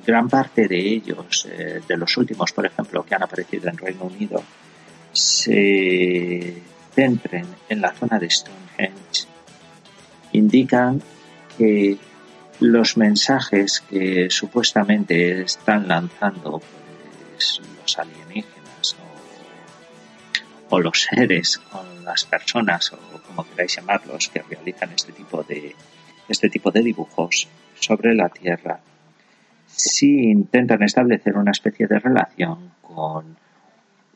gran 0.06 0.30
parte 0.30 0.68
de 0.68 0.78
ellos, 0.78 1.48
eh, 1.50 1.82
de 1.88 1.98
los 1.98 2.16
últimos, 2.18 2.52
por 2.52 2.66
ejemplo, 2.66 3.04
que 3.04 3.16
han 3.16 3.24
aparecido 3.24 3.70
en 3.70 3.78
Reino 3.78 4.04
Unido, 4.06 4.44
se 5.12 6.62
centren 6.94 7.46
en 7.70 7.82
la 7.82 7.94
zona 7.94 8.20
de 8.20 8.30
Stonehenge, 8.30 9.28
indican 10.34 11.02
que 11.58 11.98
los 12.60 12.98
mensajes 12.98 13.82
que 13.90 14.30
supuestamente 14.30 15.42
están 15.42 15.88
lanzando 15.88 16.62
pues, 17.32 17.62
los 17.82 18.00
alienígenas 18.00 18.96
o, 20.70 20.76
o 20.76 20.80
los 20.80 21.02
seres 21.02 21.60
o 21.72 21.84
las 22.04 22.26
personas 22.26 22.94
o 22.94 22.98
como 23.28 23.48
queráis 23.50 23.76
llamarlos 23.76 24.30
que 24.30 24.42
realizan 24.42 24.92
este 24.94 25.12
tipo 25.12 25.44
de 25.44 25.76
este 26.30 26.50
tipo 26.50 26.72
de 26.72 26.82
dibujos 26.82 27.48
sobre 27.80 28.14
la 28.16 28.30
Tierra 28.30 28.80
sí 29.76 30.30
intentan 30.30 30.84
establecer 30.84 31.36
una 31.38 31.52
especie 31.52 31.88
de 31.88 32.00
relación 32.00 32.72
con 32.82 33.38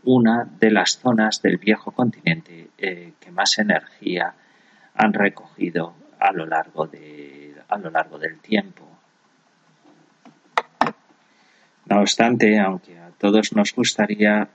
una 0.04 0.48
de 0.60 0.72
las 0.72 1.00
zonas 1.00 1.42
del 1.42 1.58
viejo 1.58 1.92
continente 1.92 2.70
eh, 2.78 3.14
que 3.20 3.32
más 3.32 3.58
energía 3.58 4.34
han 4.94 5.14
recogido 5.14 5.94
a 6.20 6.32
lo 6.32 6.46
largo 6.46 6.88
de 6.88 7.56
a 7.68 7.78
lo 7.78 7.90
largo 7.90 8.18
del 8.18 8.40
tiempo. 8.40 8.88
No 11.86 12.00
obstante, 12.00 12.60
aunque 12.60 12.98
a 12.98 13.10
todos 13.18 13.54
nos 13.54 13.74
gustaría 13.74 14.48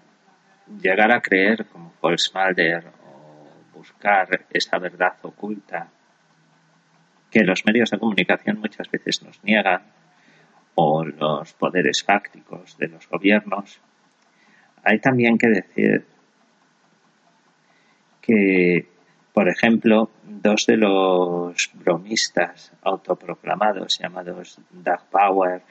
llegar 0.80 1.12
a 1.12 1.20
creer 1.20 1.66
como 1.66 1.92
Holzmalder 2.00 2.86
o 3.04 3.76
buscar 3.76 4.46
esa 4.50 4.78
verdad 4.78 5.14
oculta 5.22 5.88
que 7.30 7.44
los 7.44 7.64
medios 7.66 7.90
de 7.90 7.98
comunicación 7.98 8.60
muchas 8.60 8.90
veces 8.90 9.22
nos 9.22 9.42
niegan 9.44 9.82
o 10.74 11.04
los 11.04 11.52
poderes 11.54 12.02
fácticos 12.02 12.76
de 12.78 12.88
los 12.88 13.08
gobiernos, 13.08 13.80
hay 14.82 14.98
también 14.98 15.38
que 15.38 15.48
decir 15.48 16.04
que, 18.20 18.88
por 19.32 19.48
ejemplo, 19.48 20.10
dos 20.24 20.66
de 20.66 20.76
los 20.76 21.70
bromistas 21.74 22.72
autoproclamados 22.82 23.98
llamados 23.98 24.60
Doug 24.70 25.00
Bauer 25.10 25.62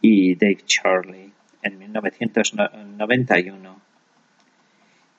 y 0.00 0.36
Dave 0.36 0.58
Charlie 0.64 1.32
en 1.62 1.78
1991 1.78 3.80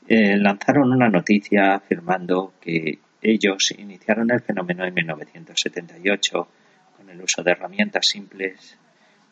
eh, 0.07 0.37
lanzaron 0.37 0.93
una 0.93 1.09
noticia 1.09 1.75
afirmando 1.75 2.53
que 2.61 2.99
ellos 3.21 3.73
iniciaron 3.77 4.31
el 4.31 4.41
fenómeno 4.41 4.85
en 4.85 4.93
1978 4.93 6.47
con 6.95 7.09
el 7.09 7.21
uso 7.21 7.43
de 7.43 7.51
herramientas 7.51 8.07
simples 8.07 8.77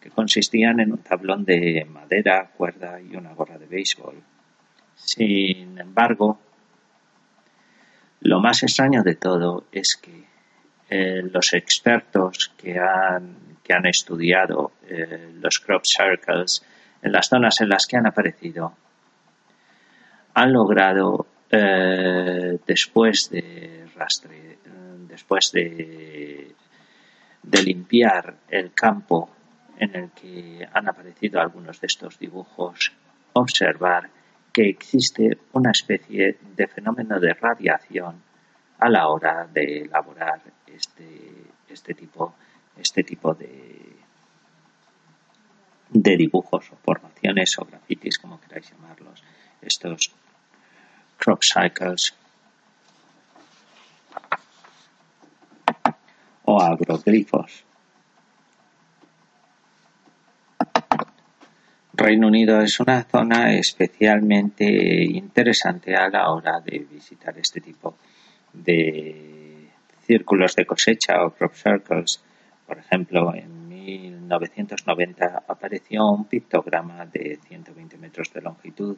que 0.06 0.12
consistían 0.12 0.80
en 0.80 0.92
un 0.92 1.00
tablón 1.00 1.46
de 1.46 1.84
madera, 1.90 2.52
cuerda 2.56 3.02
y 3.02 3.16
una 3.16 3.34
gorra 3.34 3.58
de 3.58 3.66
béisbol. 3.66 4.22
Sin 4.94 5.80
embargo, 5.80 6.40
lo 8.22 8.40
más 8.40 8.62
extraño 8.62 9.02
de 9.02 9.16
todo 9.16 9.66
es 9.72 10.00
que 10.00 10.26
eh, 10.92 11.24
los 11.24 11.54
expertos 11.54 12.54
que 12.56 12.78
han, 12.78 13.58
que 13.64 13.74
han 13.74 13.88
estudiado 13.88 14.74
eh, 14.88 15.32
los 15.42 15.60
crop 15.60 15.82
circles 15.86 16.64
en 17.02 17.12
las 17.12 17.28
zonas 17.28 17.60
en 17.62 17.70
las 17.70 17.88
que 17.88 17.98
han 17.98 18.06
aparecido 18.06 18.74
han 20.36 20.54
logrado 20.54 21.26
eh, 21.50 22.60
después 22.68 23.32
de 23.32 23.88
rastre, 23.96 24.60
después 25.08 25.52
de, 25.52 26.54
de 27.42 27.64
limpiar 27.64 28.36
el 28.50 28.72
campo 28.72 29.35
en 29.78 29.96
el 29.96 30.12
que 30.12 30.68
han 30.74 30.88
aparecido 30.88 31.40
algunos 31.40 31.80
de 31.82 31.88
estos 31.88 32.18
dibujos, 32.20 32.92
observar 33.34 34.10
que 34.54 34.70
existe 34.70 35.38
una 35.54 35.72
especie 35.72 36.38
de 36.56 36.68
fenómeno 36.68 37.20
de 37.20 37.34
radiación 37.34 38.22
a 38.80 38.90
la 38.90 39.08
hora 39.08 39.48
de 39.52 39.82
elaborar 39.82 40.42
este, 40.68 41.44
este 41.68 41.94
tipo, 41.94 42.36
este 42.78 43.04
tipo 43.04 43.34
de, 43.34 43.96
de 45.90 46.18
dibujos 46.18 46.72
o 46.72 46.76
formaciones 46.78 47.58
o 47.60 47.66
grafitis, 47.66 48.18
como 48.18 48.40
queráis 48.40 48.70
llamarlos, 48.72 49.24
estos 49.62 50.12
crop 51.18 51.42
cycles 51.44 52.14
o 56.46 56.62
agroglifos. 56.62 57.66
Reino 62.06 62.28
Unido 62.28 62.62
es 62.62 62.80
una 62.80 63.02
zona 63.02 63.54
especialmente 63.54 64.64
interesante 64.64 65.96
a 65.96 66.08
la 66.08 66.30
hora 66.30 66.60
de 66.60 66.86
visitar 66.88 67.36
este 67.40 67.62
tipo 67.62 67.98
de 68.54 69.72
círculos 70.06 70.56
de 70.56 70.68
cosecha 70.68 71.26
o 71.26 71.32
crop 71.32 71.56
circles. 71.56 72.24
Por 72.68 72.78
ejemplo, 72.78 73.34
en 73.34 73.70
1990 73.70 75.46
apareció 75.48 76.08
un 76.12 76.26
pictograma 76.26 77.08
de 77.08 77.40
120 77.48 77.98
metros 77.98 78.32
de 78.32 78.42
longitud 78.42 78.98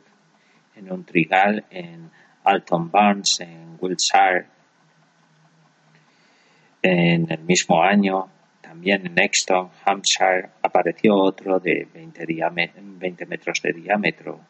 en 0.76 0.92
un 0.92 1.06
trigal 1.06 1.64
en 1.70 2.12
Alton 2.44 2.92
Barnes, 2.92 3.40
en 3.40 3.78
Wiltshire. 3.80 4.48
En 6.82 7.32
el 7.32 7.40
mismo 7.44 7.82
año, 7.82 8.28
también 8.68 9.06
en 9.06 9.18
Exton, 9.18 9.70
Hampshire, 9.86 10.50
apareció 10.62 11.16
otro 11.16 11.58
de 11.58 11.88
20, 11.94 12.26
20 13.00 13.26
metros 13.26 13.62
de 13.62 13.72
diámetro. 13.72 14.42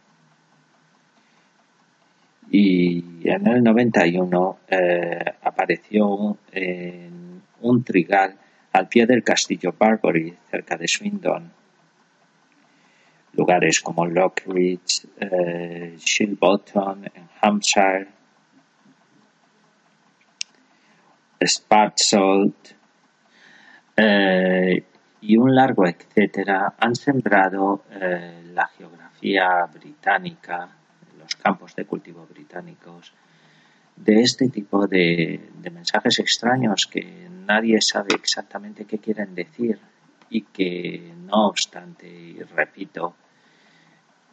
Y 2.50 3.30
en 3.30 3.48
el 3.48 3.64
91 3.64 4.60
eh, 4.70 5.20
apareció 5.44 6.38
en 6.52 7.44
un 7.62 7.84
trigal 7.84 8.36
al 8.74 8.88
pie 8.88 9.06
del 9.06 9.24
castillo 9.24 9.76
Barbury, 9.78 10.36
cerca 10.50 10.76
de 10.78 10.88
Swindon. 10.88 11.52
Lugares 13.34 13.82
como 13.82 14.08
Lockridge, 14.08 15.06
eh, 15.20 15.96
en 16.20 17.30
Hampshire, 17.40 18.08
Spartsold, 21.40 22.78
eh, 23.98 24.84
y 25.22 25.38
un 25.38 25.56
largo 25.56 25.88
etcétera 25.88 26.76
han 26.80 26.96
sembrado 26.96 27.84
eh, 27.92 28.44
la 28.54 28.68
geografía 28.68 29.66
británica, 29.74 30.70
los 31.18 31.36
campos 31.36 31.76
de 31.76 31.86
cultivo 31.86 32.28
británicos, 32.28 33.12
de 33.96 34.22
este 34.22 34.50
tipo 34.50 34.86
de, 34.88 35.50
mensajes 35.72 36.20
extraños 36.20 36.86
que 36.86 37.28
nadie 37.30 37.82
sabe 37.82 38.14
exactamente 38.14 38.86
qué 38.86 39.00
quieren 39.00 39.34
decir 39.34 39.80
y 40.30 40.44
que, 40.44 41.14
no 41.26 41.48
obstante, 41.48 42.08
y 42.08 42.40
repito, 42.44 43.16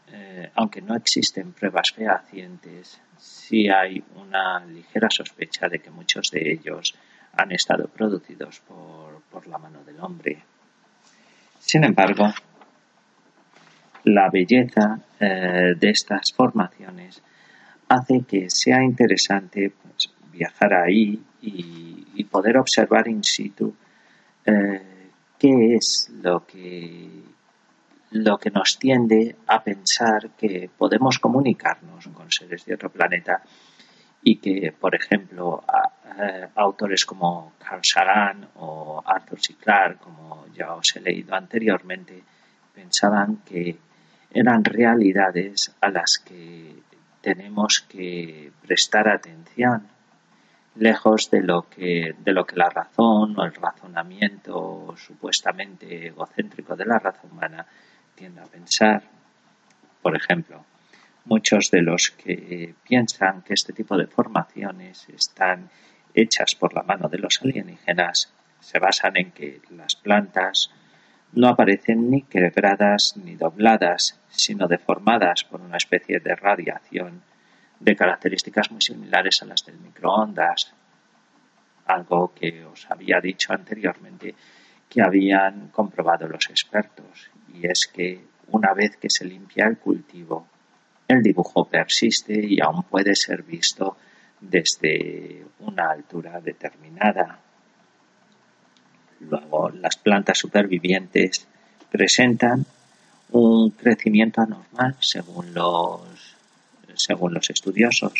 eh, 0.08 0.50
aunque 0.54 0.82
no 0.82 0.94
existen 0.94 1.52
pruebas 1.52 1.92
fehacientes, 1.92 3.00
sí 3.16 3.68
hay 3.68 4.04
una 4.16 4.64
ligera 4.66 5.08
sospecha 5.08 5.68
de 5.68 5.78
que 5.78 5.90
muchos 5.90 6.30
de 6.30 6.52
ellos 6.52 6.94
han 7.32 7.52
estado 7.52 7.88
producidos 7.88 8.60
por, 8.60 9.13
por 9.34 9.48
la 9.48 9.58
mano 9.58 9.82
del 9.82 9.98
hombre. 9.98 10.38
Sin 11.58 11.82
embargo, 11.82 12.32
la 14.04 14.30
belleza 14.30 15.00
eh, 15.18 15.74
de 15.76 15.90
estas 15.90 16.32
formaciones 16.32 17.20
hace 17.88 18.22
que 18.28 18.48
sea 18.48 18.80
interesante 18.84 19.72
pues, 19.82 20.14
viajar 20.30 20.74
ahí 20.74 21.20
y, 21.42 22.24
poder 22.30 22.56
observar 22.58 23.06
in 23.06 23.22
situ 23.22 23.76
eh, 24.44 25.10
qué 25.38 25.76
es 25.76 26.10
lo 26.20 26.44
que 26.44 27.08
lo 28.10 28.38
que 28.38 28.50
nos 28.50 28.76
tiende 28.76 29.36
a 29.46 29.62
pensar 29.62 30.30
que 30.36 30.68
podemos 30.76 31.20
comunicarnos 31.20 32.08
con 32.08 32.30
seres 32.32 32.64
de 32.64 32.74
otro 32.74 32.90
planeta 32.90 33.42
y 34.24 34.36
que, 34.36 34.72
por 34.72 34.96
ejemplo, 34.96 35.62
eh, 36.18 36.48
autores 36.54 37.04
como 37.04 37.54
Carl 37.58 37.80
Sagan 37.82 38.48
o 38.56 39.02
Arthur 39.04 39.40
C. 39.40 39.56
Como 40.00 40.46
ya 40.54 40.74
os 40.74 40.94
he 40.96 41.00
leído 41.00 41.34
anteriormente, 41.34 42.22
pensaban 42.74 43.38
que 43.44 43.76
eran 44.30 44.64
realidades 44.64 45.74
a 45.80 45.88
las 45.90 46.18
que 46.18 46.76
tenemos 47.20 47.80
que 47.88 48.52
prestar 48.62 49.08
atención, 49.08 49.88
lejos 50.76 51.30
de 51.30 51.42
lo 51.42 51.68
que, 51.70 52.14
de 52.18 52.32
lo 52.32 52.44
que 52.44 52.56
la 52.56 52.68
razón 52.68 53.38
o 53.38 53.44
el 53.44 53.54
razonamiento 53.54 54.94
supuestamente 54.96 56.08
egocéntrico 56.08 56.76
de 56.76 56.84
la 56.84 56.98
raza 56.98 57.26
humana 57.30 57.64
tiende 58.14 58.40
a 58.40 58.44
pensar. 58.44 59.02
Por 60.02 60.16
ejemplo, 60.16 60.64
muchos 61.24 61.70
de 61.70 61.82
los 61.82 62.10
que 62.10 62.74
piensan 62.86 63.42
que 63.42 63.54
este 63.54 63.72
tipo 63.72 63.96
de 63.96 64.06
formaciones 64.06 65.08
están 65.08 65.70
hechas 66.14 66.54
por 66.54 66.74
la 66.74 66.82
mano 66.82 67.08
de 67.08 67.18
los 67.18 67.42
alienígenas 67.42 68.32
se 68.60 68.78
basan 68.78 69.16
en 69.16 69.32
que 69.32 69.60
las 69.70 69.96
plantas 69.96 70.70
no 71.32 71.48
aparecen 71.48 72.10
ni 72.10 72.22
quebradas 72.22 73.16
ni 73.16 73.34
dobladas, 73.34 74.20
sino 74.30 74.68
deformadas 74.68 75.44
por 75.44 75.60
una 75.60 75.76
especie 75.76 76.20
de 76.20 76.34
radiación 76.36 77.22
de 77.80 77.96
características 77.96 78.70
muy 78.70 78.80
similares 78.80 79.42
a 79.42 79.46
las 79.46 79.66
del 79.66 79.78
microondas, 79.78 80.72
algo 81.86 82.32
que 82.34 82.64
os 82.64 82.90
había 82.90 83.20
dicho 83.20 83.52
anteriormente 83.52 84.34
que 84.88 85.02
habían 85.02 85.68
comprobado 85.68 86.28
los 86.28 86.48
expertos, 86.48 87.30
y 87.52 87.66
es 87.66 87.86
que 87.86 88.24
una 88.48 88.72
vez 88.72 88.96
que 88.96 89.10
se 89.10 89.24
limpia 89.24 89.66
el 89.66 89.78
cultivo, 89.78 90.46
el 91.08 91.22
dibujo 91.22 91.66
persiste 91.68 92.34
y 92.34 92.60
aún 92.60 92.84
puede 92.84 93.14
ser 93.14 93.42
visto 93.42 93.96
desde 94.50 95.44
una 95.60 95.90
altura 95.90 96.40
determinada. 96.40 97.38
Luego, 99.20 99.70
las 99.70 99.96
plantas 99.96 100.38
supervivientes 100.38 101.46
presentan 101.90 102.66
un 103.30 103.70
crecimiento 103.70 104.42
anormal 104.42 104.96
según 105.00 105.54
los, 105.54 106.36
según 106.94 107.34
los 107.34 107.48
estudiosos. 107.50 108.12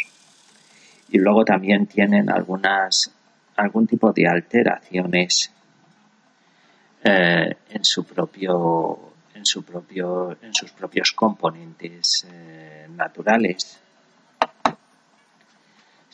Y 1.11 1.19
luego 1.19 1.45
también 1.45 1.87
tienen 1.87 2.31
algunas, 2.31 3.11
algún 3.57 3.87
tipo 3.87 4.13
de 4.13 4.27
alteraciones 4.27 5.53
eh, 7.05 7.57
en 7.71 7.85
su 7.85 8.05
propio 8.05 9.13
en 9.35 9.45
su 9.45 9.63
propio 9.63 10.39
en 10.41 10.55
sus 10.55 10.71
propios 10.71 11.13
componentes 11.13 12.27
eh, 12.31 12.87
naturales 12.97 13.79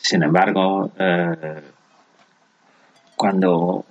sin 0.01 0.23
embargo 0.23 0.91
eh, 0.97 1.61
cuando 3.15 3.85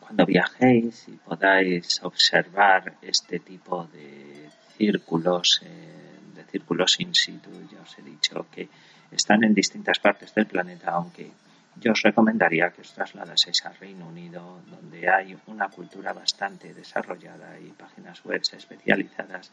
cuando 0.00 0.24
viajéis 0.24 1.08
y 1.08 1.12
podáis 1.12 2.00
observar 2.04 2.94
este 3.02 3.40
tipo 3.40 3.84
de 3.92 4.48
círculos 4.76 5.60
eh, 5.64 6.18
de 6.34 6.44
círculos 6.44 7.00
in 7.00 7.12
situ 7.14 7.50
ya 7.70 7.80
os 7.82 7.98
he 7.98 8.02
dicho 8.02 8.46
que 8.52 8.68
están 9.10 9.44
en 9.44 9.54
distintas 9.54 9.98
partes 9.98 10.34
del 10.34 10.46
planeta 10.46 10.92
aunque 10.92 11.30
yo 11.78 11.92
os 11.92 12.02
recomendaría 12.02 12.70
que 12.70 12.80
os 12.80 12.92
trasladaseis 12.96 13.60
al 13.66 13.76
Reino 13.76 14.08
Unido, 14.08 14.62
donde 14.64 15.08
hay 15.10 15.36
una 15.46 15.68
cultura 15.68 16.12
bastante 16.14 16.72
desarrollada 16.72 17.60
y 17.60 17.68
páginas 17.72 18.24
web 18.24 18.40
especializadas 18.40 19.52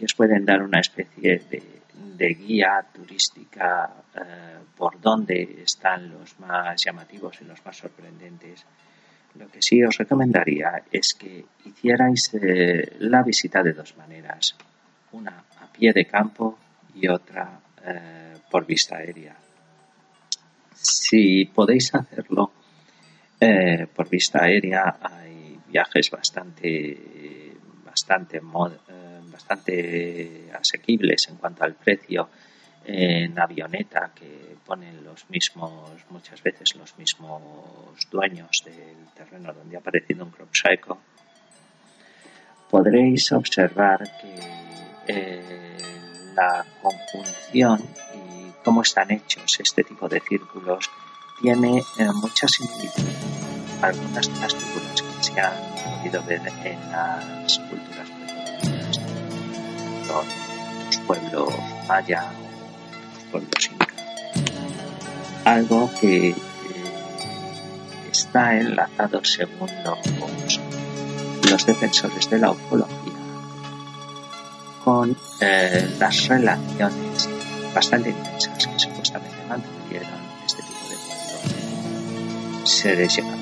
que 0.00 0.06
os 0.06 0.14
pueden 0.14 0.46
dar 0.46 0.62
una 0.62 0.80
especie 0.80 1.44
de, 1.50 1.62
de 2.16 2.28
guía 2.32 2.80
turística 2.90 3.92
eh, 4.16 4.56
por 4.74 4.98
dónde 4.98 5.60
están 5.62 6.08
los 6.08 6.40
más 6.40 6.82
llamativos 6.82 7.36
y 7.42 7.44
los 7.44 7.62
más 7.66 7.76
sorprendentes. 7.76 8.64
Lo 9.34 9.46
que 9.50 9.60
sí 9.60 9.84
os 9.84 9.98
recomendaría 9.98 10.84
es 10.90 11.12
que 11.12 11.44
hicierais 11.66 12.32
eh, 12.32 12.96
la 13.00 13.22
visita 13.22 13.62
de 13.62 13.74
dos 13.74 13.94
maneras, 13.98 14.56
una 15.12 15.44
a 15.60 15.70
pie 15.70 15.92
de 15.92 16.06
campo 16.06 16.58
y 16.94 17.06
otra 17.08 17.60
eh, 17.84 18.38
por 18.50 18.64
vista 18.64 18.96
aérea 18.96 19.36
si 20.80 21.44
podéis 21.44 21.94
hacerlo 21.94 22.52
eh, 23.38 23.86
por 23.94 24.08
vista 24.08 24.44
aérea, 24.44 24.96
hay 25.00 25.58
viajes 25.68 26.10
bastante, 26.10 27.56
bastante, 27.84 28.40
mod, 28.40 28.72
bastante 29.40 30.50
asequibles 30.52 31.28
en 31.28 31.36
cuanto 31.36 31.64
al 31.64 31.74
precio 31.74 32.28
en 32.84 33.38
avioneta 33.38 34.10
que 34.14 34.56
ponen 34.64 35.04
los 35.04 35.28
mismos, 35.28 35.90
muchas 36.10 36.42
veces 36.42 36.74
los 36.76 36.96
mismos 36.96 37.42
dueños 38.10 38.62
del 38.64 39.06
terreno 39.14 39.52
donde 39.52 39.76
ha 39.76 39.80
aparecido 39.80 40.24
un 40.24 40.30
crop 40.30 40.48
circle. 40.52 40.96
Podréis 42.70 43.32
observar 43.32 43.98
que 44.20 44.34
eh, 45.08 45.76
la 46.34 46.64
conjunción 46.80 47.80
y 48.14 48.50
cómo 48.64 48.82
están 48.82 49.10
hechos 49.10 49.58
este 49.60 49.82
tipo 49.84 50.08
de 50.08 50.20
círculos 50.20 50.88
tiene 51.40 51.78
eh, 51.78 52.08
mucha 52.14 52.46
similitud. 52.48 53.04
Algunas 53.82 54.32
de 54.32 54.40
las 54.40 54.54
figuras 54.54 55.02
que 55.02 55.24
se 55.24 55.40
han 55.40 55.98
podido 55.98 56.22
ver 56.24 56.42
en 56.64 56.92
las 56.92 57.58
culturas 57.58 58.19
los 60.10 60.96
pueblos 61.06 61.52
maya 61.88 62.24
o 62.24 63.14
los 63.14 63.24
pueblos 63.30 63.70
inca. 63.70 63.86
Algo 65.44 65.90
que 66.00 66.28
eh, 66.28 66.34
está 68.10 68.56
enlazado 68.56 69.24
según 69.24 69.70
los, 69.84 70.60
los 71.50 71.66
defensores 71.66 72.28
de 72.30 72.38
la 72.38 72.50
ufología 72.50 73.12
con 74.84 75.16
eh, 75.40 75.96
las 75.98 76.28
relaciones 76.28 77.28
bastante 77.74 78.10
intensas 78.10 78.66
que 78.66 78.78
supuestamente 78.78 79.36
mantuvieron 79.48 80.08
este 80.46 80.62
tipo 80.62 80.88
de 80.88 80.96
pueblos 80.96 82.70
seres 82.70 83.16
llegados 83.16 83.39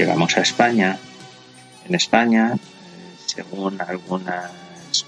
llegamos 0.00 0.34
a 0.38 0.40
España. 0.40 0.98
En 1.86 1.94
España, 1.94 2.54
eh, 2.54 2.58
según 3.26 3.78
algunas 3.82 4.50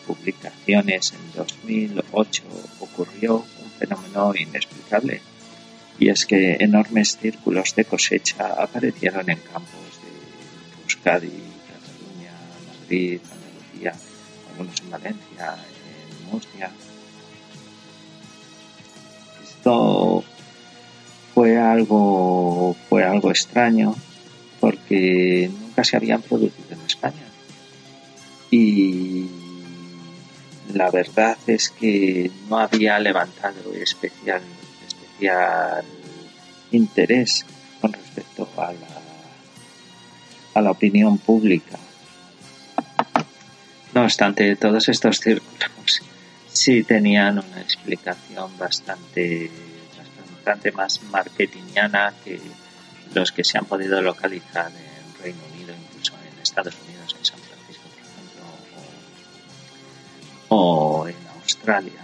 publicaciones, 0.06 1.14
en 1.14 1.32
2008 1.34 2.42
ocurrió 2.80 3.36
un 3.36 3.70
fenómeno 3.78 4.34
inexplicable. 4.34 5.22
Y 5.98 6.10
es 6.10 6.26
que 6.26 6.56
enormes 6.60 7.16
círculos 7.16 7.74
de 7.74 7.86
cosecha 7.86 8.48
aparecieron 8.48 9.30
en 9.30 9.38
campos 9.38 9.92
de 10.02 10.82
Euskadi, 10.82 11.40
Cataluña, 11.70 12.34
Madrid, 12.68 13.20
Andalucía, 13.32 13.94
algunos 14.50 14.78
en 14.78 14.90
Valencia, 14.90 15.56
en 15.56 16.30
Murcia. 16.30 16.70
Esto 19.42 20.22
fue 21.32 21.58
algo, 21.58 22.76
fue 22.90 23.04
algo 23.04 23.30
extraño 23.30 23.96
porque 24.62 25.50
nunca 25.60 25.82
se 25.82 25.96
habían 25.96 26.22
producido 26.22 26.68
en 26.70 26.80
España. 26.86 27.26
Y 28.48 29.26
la 30.72 30.88
verdad 30.88 31.36
es 31.48 31.70
que 31.70 32.30
no 32.48 32.58
había 32.60 32.96
levantado 33.00 33.74
especial, 33.74 34.40
interés 36.70 37.44
con 37.80 37.92
respecto 37.92 38.48
a 38.56 38.72
la, 38.72 39.00
a 40.54 40.60
la 40.60 40.70
opinión 40.70 41.18
pública. 41.18 41.76
No 43.94 44.04
obstante, 44.04 44.54
todos 44.54 44.88
estos 44.88 45.18
círculos 45.18 46.02
sí 46.52 46.84
tenían 46.84 47.40
una 47.40 47.60
explicación 47.60 48.56
bastante, 48.58 49.50
bastante 50.36 50.70
más 50.70 51.02
marketingiana 51.10 52.14
que 52.24 52.38
los 53.14 53.32
que 53.32 53.44
se 53.44 53.58
han 53.58 53.64
podido 53.64 54.00
localizar 54.00 54.70
en 54.70 55.22
Reino 55.22 55.40
Unido, 55.54 55.74
incluso 55.74 56.14
en 56.14 56.40
Estados 56.42 56.74
Unidos, 56.86 57.16
en 57.18 57.24
San 57.24 57.38
Francisco, 57.38 57.82
por 57.88 57.98
ejemplo, 57.98 58.42
o, 60.48 61.08
en 61.08 61.16
Australia. 61.40 62.00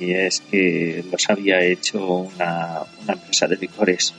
Y 0.00 0.12
es 0.12 0.40
que 0.40 1.04
los 1.10 1.28
había 1.30 1.60
hecho 1.60 2.04
una, 2.06 2.82
una 3.02 3.12
empresa 3.12 3.46
de 3.46 3.56
licores 3.56 4.14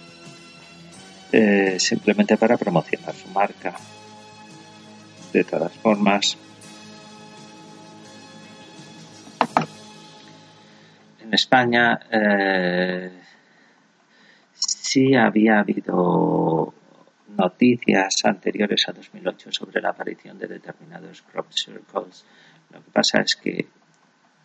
eh, 1.32 1.80
simplemente 1.80 2.38
para 2.38 2.58
promocionar 2.58 3.16
su 3.16 3.28
marca. 3.30 3.74
De 5.34 5.44
todas 5.44 5.74
formas, 5.74 6.38
en 11.24 11.34
España 11.34 12.00
eh, 12.12 13.10
sí 14.94 15.16
había 15.16 15.60
habido 15.60 16.72
noticias 17.30 18.14
anteriores 18.26 18.88
a 18.88 18.92
2008 18.92 19.52
sobre 19.52 19.82
la 19.82 19.90
aparición 19.90 20.38
de 20.38 20.48
determinados 20.48 21.24
crop 21.24 21.48
circles. 21.52 22.26
Lo 22.72 22.84
que 22.84 22.92
pasa 22.92 23.22
es 23.22 23.36
que 23.36 23.66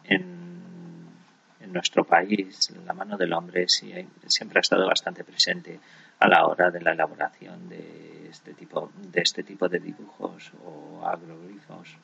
en, 0.05 1.05
en 1.61 1.73
nuestro 1.73 2.05
país 2.05 2.73
la 2.87 2.95
mano 2.95 3.19
del 3.19 3.35
hombre 3.35 3.67
sí, 3.69 3.93
siempre 4.27 4.59
ha 4.59 4.63
estado 4.63 4.87
bastante 4.87 5.23
presente 5.23 5.79
a 6.19 6.29
la 6.29 6.47
hora 6.47 6.71
de 6.71 6.81
la 6.81 6.93
elaboración 6.93 7.69
de 7.69 8.29
este 8.31 8.55
tipo 8.55 8.91
de, 8.97 9.21
este 9.21 9.43
tipo 9.43 9.69
de 9.69 9.81
dibujos 9.81 10.51
o 10.65 11.05
agroglifos 11.07 11.97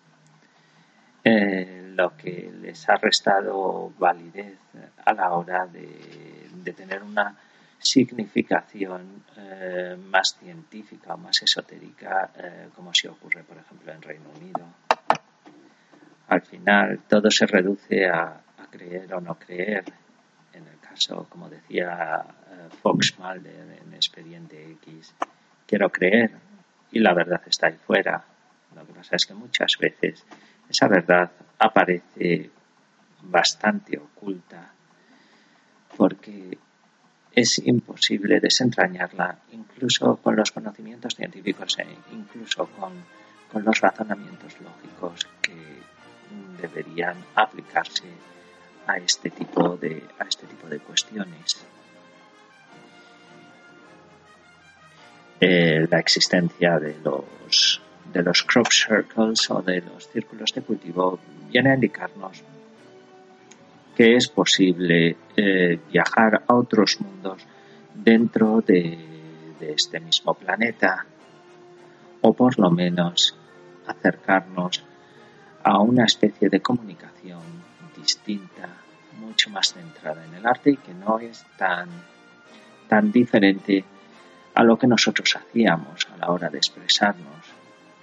eh, 1.24 1.92
lo 1.94 2.14
que 2.14 2.52
les 2.60 2.86
ha 2.90 2.96
restado 2.96 3.90
validez 3.98 4.58
a 5.06 5.14
la 5.14 5.32
hora 5.32 5.66
de, 5.66 6.48
de 6.62 6.72
tener 6.74 7.02
una 7.02 7.34
significación 7.84 9.24
eh, 9.36 9.96
más 9.98 10.36
científica 10.40 11.14
o 11.14 11.18
más 11.18 11.42
esotérica, 11.42 12.30
eh, 12.36 12.68
como 12.74 12.92
si 12.94 13.06
ocurre, 13.06 13.44
por 13.44 13.58
ejemplo, 13.58 13.92
en 13.92 14.02
Reino 14.02 14.30
Unido. 14.36 14.66
Al 16.28 16.40
final, 16.42 17.00
todo 17.06 17.30
se 17.30 17.46
reduce 17.46 18.06
a, 18.06 18.40
a 18.58 18.66
creer 18.70 19.12
o 19.14 19.20
no 19.20 19.38
creer. 19.38 19.84
En 20.54 20.66
el 20.66 20.78
caso, 20.80 21.26
como 21.28 21.48
decía 21.50 22.24
eh, 22.50 22.68
Fox 22.82 23.18
Mulder 23.18 23.82
en 23.82 23.94
Expediente 23.94 24.70
X, 24.82 25.14
quiero 25.66 25.90
creer 25.90 26.30
y 26.90 27.00
la 27.00 27.12
verdad 27.12 27.42
está 27.46 27.66
ahí 27.66 27.76
fuera. 27.86 28.24
Lo 28.74 28.86
que 28.86 28.92
pasa 28.92 29.16
es 29.16 29.26
que 29.26 29.34
muchas 29.34 29.76
veces 29.78 30.24
esa 30.68 30.88
verdad 30.88 31.30
aparece 31.58 32.50
bastante 33.22 33.98
oculta 33.98 34.72
porque 35.96 36.58
es 37.34 37.58
imposible 37.58 38.40
desentrañarla 38.40 39.38
incluso 39.52 40.16
con 40.16 40.36
los 40.36 40.52
conocimientos 40.52 41.14
científicos 41.14 41.76
e 41.78 41.86
incluso 42.12 42.66
con, 42.66 42.92
con 43.50 43.64
los 43.64 43.80
razonamientos 43.80 44.54
lógicos 44.60 45.26
que 45.42 45.54
deberían 46.60 47.16
aplicarse 47.34 48.04
a 48.86 48.98
este 48.98 49.30
tipo 49.30 49.76
de, 49.76 50.02
a 50.18 50.24
este 50.24 50.46
tipo 50.46 50.68
de 50.68 50.78
cuestiones. 50.78 51.64
Eh, 55.40 55.86
la 55.90 55.98
existencia 55.98 56.78
de 56.78 56.96
los 57.02 57.80
de 58.12 58.22
los 58.22 58.44
crop 58.44 58.68
circles 58.70 59.50
o 59.50 59.60
de 59.60 59.80
los 59.80 60.08
círculos 60.08 60.52
de 60.54 60.62
cultivo 60.62 61.18
viene 61.50 61.72
a 61.72 61.74
indicarnos 61.74 62.42
que 63.94 64.16
es 64.16 64.28
posible 64.28 65.16
eh, 65.36 65.78
viajar 65.90 66.42
a 66.46 66.54
otros 66.54 67.00
mundos 67.00 67.42
dentro 67.94 68.60
de, 68.60 68.98
de 69.60 69.72
este 69.72 70.00
mismo 70.00 70.34
planeta 70.34 71.06
o 72.20 72.32
por 72.32 72.58
lo 72.58 72.70
menos 72.70 73.36
acercarnos 73.86 74.82
a 75.62 75.78
una 75.80 76.04
especie 76.04 76.48
de 76.48 76.60
comunicación 76.60 77.42
distinta, 77.96 78.68
mucho 79.18 79.50
más 79.50 79.72
centrada 79.72 80.24
en 80.24 80.34
el 80.34 80.46
arte 80.46 80.70
y 80.70 80.76
que 80.76 80.92
no 80.92 81.18
es 81.18 81.44
tan, 81.56 81.88
tan 82.88 83.12
diferente 83.12 83.84
a 84.54 84.62
lo 84.62 84.78
que 84.78 84.86
nosotros 84.86 85.36
hacíamos 85.36 86.06
a 86.12 86.16
la 86.16 86.30
hora 86.30 86.48
de 86.48 86.58
expresarnos, 86.58 87.44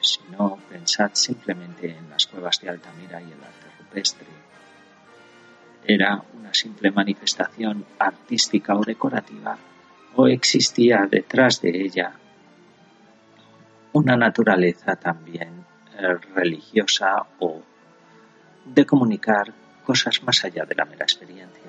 sino 0.02 0.58
pensad 0.70 1.12
simplemente 1.14 1.96
en 1.96 2.10
las 2.10 2.26
cuevas 2.26 2.60
de 2.62 2.70
Altamira 2.70 3.22
y 3.22 3.26
el 3.26 3.44
arte 3.44 3.68
rupestre. 3.80 4.28
Era 5.86 6.22
una 6.34 6.54
simple 6.54 6.92
manifestación 6.92 7.86
artística 8.00 8.76
o 8.76 8.84
decorativa, 8.84 9.58
o 10.16 10.28
existía 10.28 11.08
detrás 11.10 11.62
de 11.62 11.70
ella 11.84 12.14
una 13.94 14.16
naturaleza 14.16 14.96
también 14.96 15.66
eh, 15.98 16.16
religiosa 16.34 17.26
o 17.40 17.62
de 18.66 18.86
comunicar 18.86 19.54
cosas 19.84 20.24
más 20.24 20.44
allá 20.46 20.66
de 20.66 20.76
la 20.76 20.86
mera 20.86 21.04
experiencia. 21.04 21.62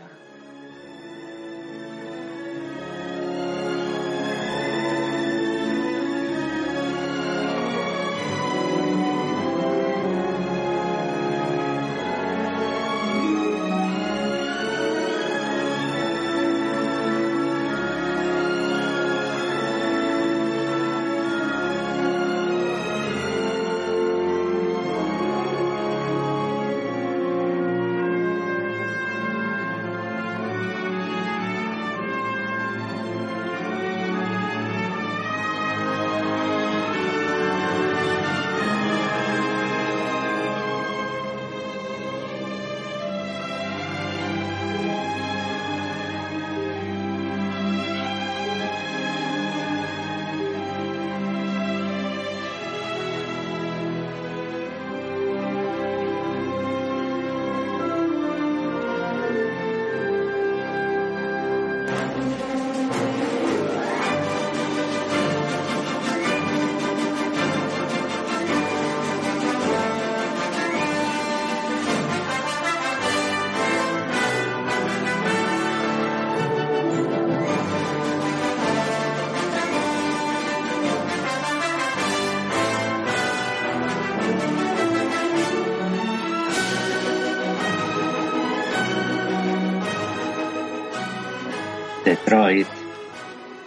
Detroit, 92.33 92.67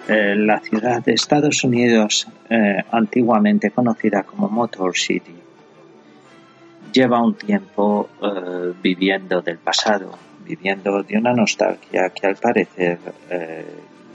eh, 0.08 0.36
la 0.36 0.60
ciudad 0.60 1.04
de 1.04 1.14
Estados 1.14 1.64
Unidos 1.64 2.28
eh, 2.50 2.84
antiguamente 2.92 3.70
conocida 3.70 4.24
como 4.24 4.50
Motor 4.50 4.98
City. 4.98 5.36
Lleva 6.92 7.24
un 7.24 7.36
tiempo 7.36 8.10
eh, 8.24 8.74
viviendo 8.82 9.44
del 9.44 9.60
pasado, 9.60 10.18
viviendo 10.44 11.04
de 11.04 11.16
una 11.16 11.32
nostalgia 11.34 12.10
que 12.10 12.26
al 12.26 12.38
parecer 12.38 12.98
eh, 13.30 13.66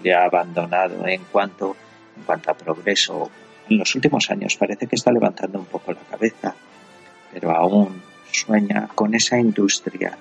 le 0.03 0.14
ha 0.14 0.24
abandonado 0.24 1.07
en 1.07 1.22
cuanto, 1.30 1.76
en 2.16 2.24
cuanto 2.24 2.51
a 2.51 2.55
progreso. 2.55 3.30
En 3.68 3.78
los 3.78 3.94
últimos 3.94 4.28
años 4.32 4.57
parece 4.57 4.88
que 4.88 4.96
está 4.96 5.12
levantando 5.12 5.61
un 5.61 5.66
poco 5.66 5.92
la 5.92 6.01
cabeza, 6.01 6.53
pero 7.32 7.53
aún 7.53 8.03
sueña 8.32 8.88
con 8.96 9.14
esa 9.14 9.38
industria 9.38 10.18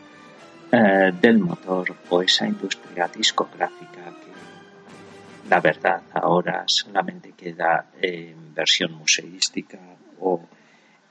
eh, 0.72 1.12
del 1.20 1.40
motor 1.40 1.96
o 2.10 2.22
esa 2.22 2.48
industria 2.48 3.08
discográfica 3.08 4.04
que 4.22 5.50
la 5.50 5.60
verdad 5.60 6.02
ahora 6.14 6.64
solamente 6.68 7.32
queda 7.34 7.88
en 8.02 8.54
versión 8.54 8.94
museística 8.94 9.80
o 10.20 10.42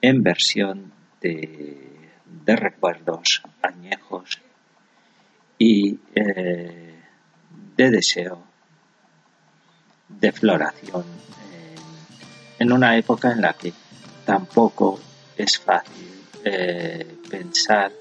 en 0.00 0.22
versión 0.22 0.92
de, 1.20 1.84
recuerdos 2.46 3.42
añejos 3.62 4.40
y 5.58 5.98
eh, 6.14 7.02
de 7.76 7.90
deseo 7.90 8.42
de 10.08 10.32
floración 10.32 11.04
en, 11.52 12.66
en 12.66 12.72
una 12.72 12.96
época 12.96 13.32
en 13.32 13.42
la 13.42 13.52
que 13.54 13.72
tampoco 14.24 15.00
es 15.36 15.58
fácil 15.58 16.08
eh, 16.44 17.16
pensar 17.28 17.92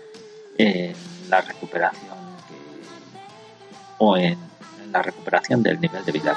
en 0.58 1.16
la 1.30 1.41
recuperación 1.41 2.17
que- 2.47 2.55
o 3.99 4.17
en, 4.17 4.38
en 4.84 4.91
la 4.91 5.01
recuperación 5.01 5.63
del 5.63 5.80
nivel 5.80 6.03
de 6.05 6.11
vida. 6.11 6.36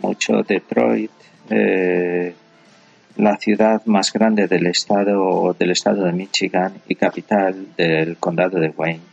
Mucho 0.00 0.42
Detroit, 0.42 1.10
eh, 1.50 2.34
la 3.16 3.36
ciudad 3.36 3.84
más 3.86 4.12
grande 4.12 4.46
del 4.46 4.66
estado 4.66 5.54
del 5.58 5.70
estado 5.70 6.04
de 6.04 6.12
Michigan 6.12 6.74
y 6.88 6.94
capital 6.94 7.74
del 7.76 8.16
condado 8.16 8.58
de 8.58 8.70
Wayne. 8.70 9.12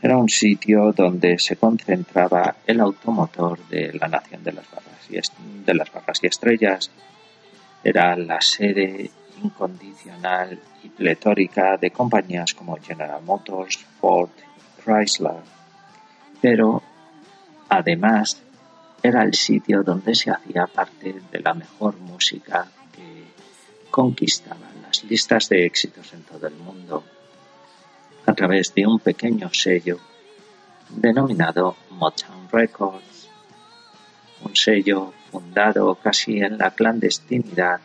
Era 0.00 0.16
un 0.16 0.28
sitio 0.28 0.92
donde 0.92 1.38
se 1.38 1.56
concentraba 1.56 2.56
el 2.66 2.80
automotor 2.80 3.58
de 3.68 3.92
la 3.94 4.08
nación 4.08 4.42
de 4.42 4.52
las 4.52 4.68
barras 4.70 5.08
y, 5.08 5.64
de 5.64 5.74
las 5.74 5.92
barras 5.92 6.18
y 6.22 6.26
estrellas. 6.26 6.90
Era 7.84 8.16
la 8.16 8.40
sede 8.40 9.10
incondicional 9.42 10.58
y 10.82 10.88
pletórica 10.88 11.76
de 11.76 11.90
compañías 11.90 12.54
como 12.54 12.76
General 12.78 13.22
Motors, 13.22 13.78
Ford, 14.00 14.30
Chrysler. 14.84 15.42
Pero 16.40 16.82
además 17.68 18.42
era 19.02 19.24
el 19.24 19.34
sitio 19.34 19.82
donde 19.82 20.14
se 20.14 20.30
hacía 20.30 20.66
parte 20.66 21.20
de 21.30 21.40
la 21.40 21.54
mejor 21.54 21.96
música 21.98 22.68
que 22.94 23.24
conquistaba 23.90 24.70
las 24.80 25.02
listas 25.04 25.48
de 25.48 25.66
éxitos 25.66 26.12
en 26.12 26.22
todo 26.22 26.46
el 26.46 26.54
mundo 26.54 27.04
a 28.26 28.32
través 28.34 28.72
de 28.74 28.86
un 28.86 29.00
pequeño 29.00 29.52
sello 29.52 29.98
denominado 30.88 31.76
Motown 31.90 32.48
Records, 32.50 33.28
un 34.44 34.54
sello 34.54 35.12
fundado 35.30 35.94
casi 35.96 36.38
en 36.38 36.58
la 36.58 36.70
clandestinidad 36.70 37.80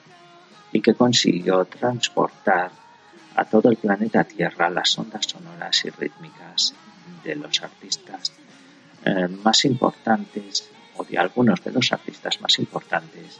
y 0.71 0.81
que 0.81 0.93
consiguió 0.93 1.65
transportar 1.65 2.71
a 3.35 3.45
todo 3.45 3.69
el 3.69 3.77
planeta 3.77 4.23
Tierra 4.23 4.69
las 4.69 4.97
ondas 4.99 5.25
sonoras 5.25 5.83
y 5.85 5.89
rítmicas 5.89 6.73
de 7.23 7.35
los 7.35 7.63
artistas 7.63 8.33
eh, 9.05 9.27
más 9.27 9.65
importantes 9.65 10.69
o 10.97 11.03
de 11.03 11.17
algunos 11.17 11.63
de 11.63 11.71
los 11.71 11.91
artistas 11.91 12.41
más 12.41 12.59
importantes 12.59 13.39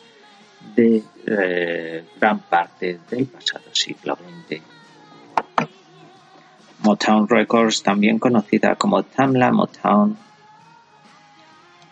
de 0.76 1.04
eh, 1.26 2.06
gran 2.20 2.40
parte 2.40 3.00
del 3.10 3.26
pasado 3.26 3.74
siglo 3.74 4.16
XX. 4.16 4.62
Motown 6.80 7.28
Records, 7.28 7.84
también 7.84 8.20
conocida 8.20 8.76
como 8.76 9.04
Tamla 9.04 9.52
Motown, 9.52 10.18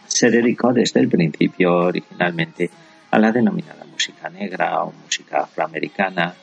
se 0.07 0.29
dedicó 0.29 0.71
desde 0.71 0.99
el 1.01 1.09
principio 1.09 1.73
originalmente 1.73 2.69
a 3.11 3.19
la 3.19 3.31
denominada 3.31 3.83
música 3.85 4.29
negra 4.29 4.83
o 4.83 4.91
música 4.91 5.41
afroamericana. 5.41 6.33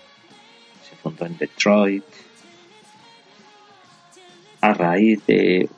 Se 0.88 0.96
fundó 0.96 1.24
en 1.26 1.38
Detroit 1.38 2.04
a 4.60 4.74
raíz 4.74 5.24
de, 5.26 5.68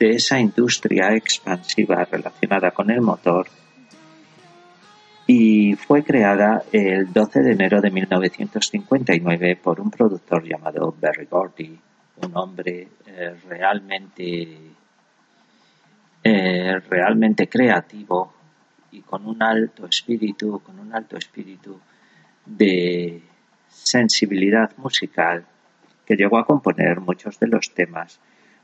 de 0.00 0.12
esa 0.12 0.40
industria 0.40 1.14
expansiva 1.14 2.06
relacionada 2.10 2.70
con 2.70 2.90
el 2.90 3.02
motor 3.02 3.46
y 5.26 5.74
fue 5.74 6.02
creada 6.02 6.64
el 6.72 7.12
12 7.12 7.40
de 7.40 7.52
enero 7.52 7.82
de 7.82 7.90
1959 7.90 9.56
por 9.56 9.78
un 9.78 9.90
productor 9.90 10.42
llamado 10.42 10.94
Berry 10.98 11.26
Gordy, 11.26 11.78
un 12.16 12.36
hombre 12.36 12.88
eh, 13.06 13.36
realmente 13.46 14.58
eh, 16.24 16.80
realmente 16.88 17.46
creativo 17.48 18.32
y 18.92 19.02
con 19.02 19.26
un 19.26 19.42
alto 19.42 19.86
espíritu, 19.86 20.60
con 20.64 20.78
un 20.78 20.94
alto 20.94 21.18
espíritu 21.18 21.78
de 22.46 23.22
sensibilidad 23.68 24.74
musical 24.78 25.44
que 26.06 26.16
llegó 26.16 26.38
a 26.38 26.46
componer 26.46 27.00
muchos 27.00 27.38
de 27.38 27.48
los 27.48 27.74
temas 27.74 28.18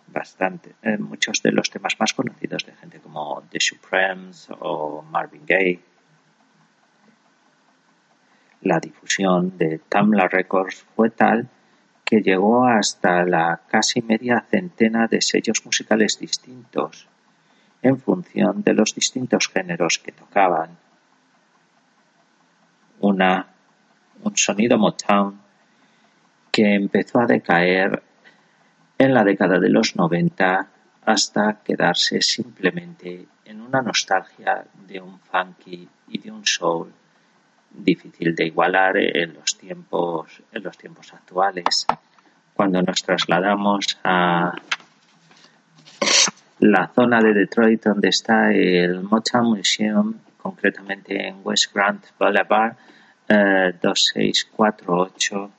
bastante 0.08 0.74
eh, 0.82 0.98
muchos 0.98 1.42
de 1.42 1.52
los 1.52 1.70
temas 1.70 1.98
más 1.98 2.12
conocidos 2.12 2.64
de 2.64 2.72
gente 2.72 3.00
como 3.00 3.42
The 3.50 3.60
Supremes 3.60 4.48
o 4.60 5.02
Marvin 5.02 5.42
Gaye 5.46 5.80
la 8.66 8.80
difusión 8.80 9.56
de 9.56 9.78
Tamla 9.88 10.26
Records 10.28 10.84
fue 10.94 11.10
tal 11.10 11.48
que 12.04 12.20
llegó 12.20 12.66
hasta 12.66 13.24
la 13.24 13.60
casi 13.68 14.02
media 14.02 14.44
centena 14.48 15.06
de 15.06 15.20
sellos 15.20 15.64
musicales 15.64 16.18
distintos 16.18 17.08
en 17.82 17.98
función 17.98 18.62
de 18.62 18.74
los 18.74 18.94
distintos 18.94 19.48
géneros 19.48 19.98
que 19.98 20.12
tocaban. 20.12 20.70
Una, 23.00 23.46
un 24.22 24.36
sonido 24.36 24.78
Motown 24.78 25.40
que 26.50 26.74
empezó 26.74 27.20
a 27.20 27.26
decaer 27.26 28.02
en 28.98 29.14
la 29.14 29.24
década 29.24 29.58
de 29.58 29.68
los 29.68 29.96
90 29.96 30.66
hasta 31.04 31.60
quedarse 31.62 32.20
simplemente 32.20 33.26
en 33.44 33.60
una 33.60 33.80
nostalgia 33.80 34.64
de 34.88 35.00
un 35.00 35.20
funky 35.20 35.88
y 36.08 36.18
de 36.18 36.30
un 36.30 36.44
soul 36.44 36.92
difícil 37.70 38.34
de 38.34 38.46
igualar 38.46 38.96
en 38.96 39.34
los 39.34 39.56
tiempos 39.56 40.42
en 40.50 40.62
los 40.62 40.76
tiempos 40.78 41.12
actuales. 41.12 41.86
Cuando 42.54 42.80
nos 42.82 43.02
trasladamos 43.02 43.98
a 44.02 44.52
la 46.60 46.88
zona 46.94 47.20
de 47.20 47.34
Detroit 47.34 47.84
donde 47.84 48.08
está 48.08 48.52
el 48.52 49.02
Motown 49.02 49.56
Museum 49.56 50.14
concretamente 50.38 51.28
en 51.28 51.40
West 51.44 51.74
Grant 51.74 52.04
Boulevard 52.18 52.76
eh, 53.28 53.74
2648 53.82 55.50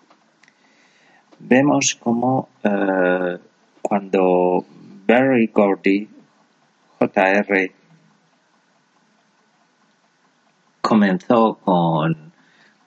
vemos 1.39 1.95
como 1.95 2.49
eh, 2.63 3.37
cuando 3.81 4.65
Barry 5.05 5.47
Gordy 5.47 6.07
JR 6.99 7.71
comenzó 10.81 11.55
con, 11.55 12.31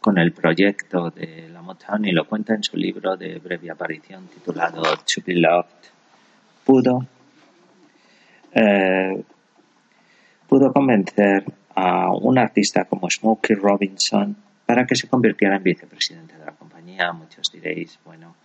con 0.01 0.19
el 0.19 0.33
proyecto 0.33 1.11
de 1.11 1.49
la 1.49 1.63
Motown 1.63 2.05
y 2.07 2.13
lo 2.13 2.27
cuenta 2.27 2.55
en 2.55 2.63
su 2.63 2.77
libro 2.77 3.17
de 3.17 3.39
breve 3.39 3.71
aparición 3.71 4.27
titulado 4.29 4.83
To 4.83 5.23
Be 5.25 5.35
Loved, 5.35 5.67
pudo, 6.65 7.07
eh, 8.53 9.23
pudo 10.49 10.73
convencer 10.73 11.45
a 11.75 12.11
un 12.11 12.39
artista 12.39 12.85
como 12.85 13.09
Smokey 13.09 13.57
Robinson 13.57 14.37
para 14.71 14.87
que 14.87 14.95
se 14.95 15.09
convirtiera 15.09 15.57
en 15.57 15.65
vicepresidente 15.65 16.39
de 16.39 16.45
la 16.45 16.53
compañía. 16.53 17.13
Muchos 17.13 17.51
diréis, 17.53 17.99
bueno, 18.05 18.37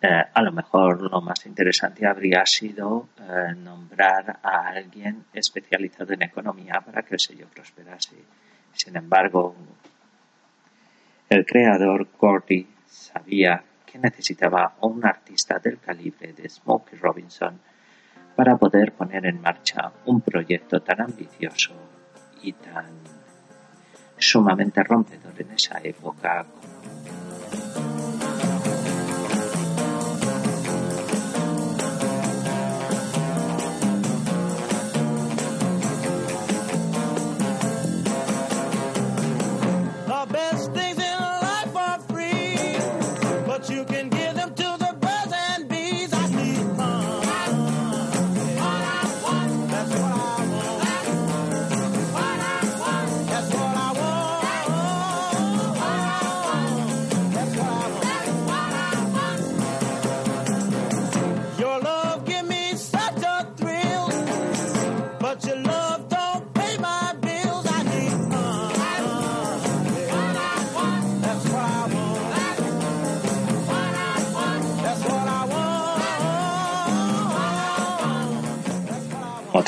eh, 0.00 0.22
a 0.32 0.42
lo 0.42 0.50
mejor 0.50 1.02
lo 1.02 1.20
más 1.20 1.44
interesante 1.44 2.06
habría 2.06 2.46
sido 2.46 3.10
eh, 3.20 3.54
nombrar 3.54 4.40
a 4.42 4.68
alguien 4.68 5.26
especializado 5.30 6.14
en 6.14 6.22
economía 6.22 6.80
para 6.80 7.02
que 7.02 7.16
el 7.16 7.20
sello 7.20 7.48
prosperase. 7.54 8.16
Sin 8.72 8.96
embargo, 8.96 9.54
el 11.28 11.44
creador 11.44 12.08
Gordy 12.18 12.66
sabía 12.86 13.62
que 13.84 13.98
necesitaba 13.98 14.76
un 14.80 15.04
artista 15.04 15.58
del 15.58 15.78
calibre 15.80 16.32
de 16.32 16.48
Smokey 16.48 16.98
Robinson 16.98 17.60
para 18.34 18.56
poder 18.56 18.92
poner 18.92 19.26
en 19.26 19.42
marcha 19.42 19.92
un 20.06 20.22
proyecto 20.22 20.80
tan 20.80 21.02
ambicioso 21.02 21.74
y 22.42 22.54
tan 22.54 23.21
sumamente 24.22 24.82
rompedor 24.82 25.34
en 25.38 25.50
esa 25.52 25.80
época 25.82 26.46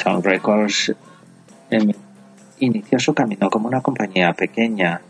Motown 0.05 0.23
Records 0.23 0.93
em, 1.71 1.91
inició 2.59 2.99
su 2.99 3.15
camino 3.15 3.49
como 3.49 3.69
una 3.69 3.81
compañía 3.81 4.35
pequeña. 4.35 5.01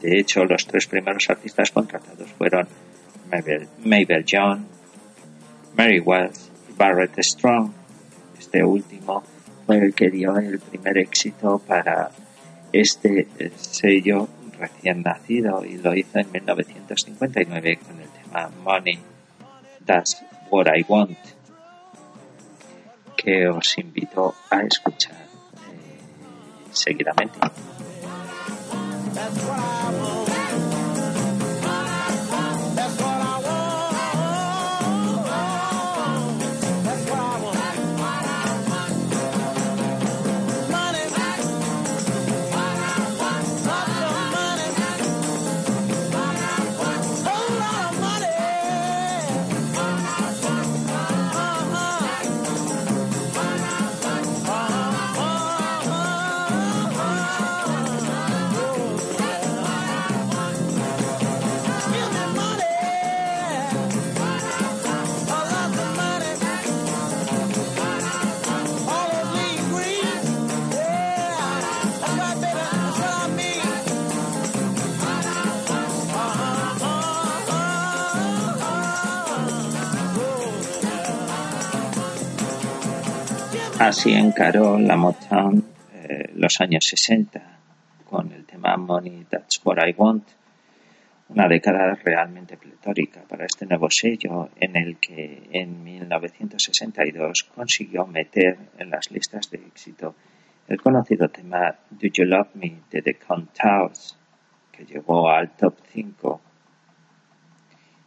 De 0.00 0.18
hecho, 0.18 0.44
los 0.44 0.66
tres 0.66 0.88
primeros 0.88 1.30
artistas 1.30 1.70
contratados 1.70 2.28
fueron 2.32 2.66
Mabel, 3.30 3.68
Mabel 3.84 4.24
John, 4.28 4.66
Mary 5.76 6.00
Wells 6.00 6.50
y 6.68 6.72
Barrett 6.76 7.16
Strong. 7.20 7.70
Este 8.36 8.64
último 8.64 9.22
fue 9.64 9.78
el 9.78 9.94
que 9.94 10.10
dio 10.10 10.36
el 10.38 10.58
primer 10.58 10.98
éxito 10.98 11.60
para 11.64 12.10
este 12.72 13.28
eh, 13.38 13.52
sello 13.54 14.28
recién 14.58 15.02
nacido 15.02 15.64
y 15.64 15.76
lo 15.76 15.94
hizo 15.94 16.18
en 16.18 16.32
1959 16.32 17.78
con 17.78 18.00
el 18.00 18.08
tema 18.08 18.50
Money, 18.64 18.98
That's 19.84 20.20
What 20.50 20.66
I 20.66 20.84
Want 20.88 21.35
que 23.26 23.48
os 23.48 23.76
invito 23.76 24.36
a 24.54 24.62
escuchar 24.62 25.18
eh, 25.18 25.98
seguidamente. 26.70 27.40
Así 83.86 84.12
encaró 84.14 84.80
la 84.80 84.96
Motown 84.96 85.64
eh, 85.94 86.32
los 86.34 86.60
años 86.60 86.86
60 86.86 87.40
con 88.04 88.32
el 88.32 88.44
tema 88.44 88.76
Money, 88.76 89.26
That's 89.30 89.60
What 89.64 89.76
I 89.86 89.94
Want, 89.96 90.24
una 91.28 91.46
década 91.46 91.94
realmente 91.94 92.56
pletórica 92.56 93.20
para 93.28 93.46
este 93.46 93.64
nuevo 93.64 93.88
sello 93.88 94.50
en 94.58 94.76
el 94.76 94.96
que 94.96 95.48
en 95.52 95.84
1962 95.84 97.44
consiguió 97.54 98.08
meter 98.08 98.58
en 98.76 98.90
las 98.90 99.08
listas 99.12 99.48
de 99.52 99.58
éxito 99.58 100.16
el 100.66 100.82
conocido 100.82 101.28
tema 101.28 101.72
Do 101.88 102.08
You 102.08 102.24
Love 102.24 102.56
Me 102.56 102.80
de 102.90 103.02
The 103.02 103.14
Countess, 103.14 104.18
que 104.72 104.84
llegó 104.84 105.30
al 105.30 105.50
top 105.50 105.76
5 105.92 106.40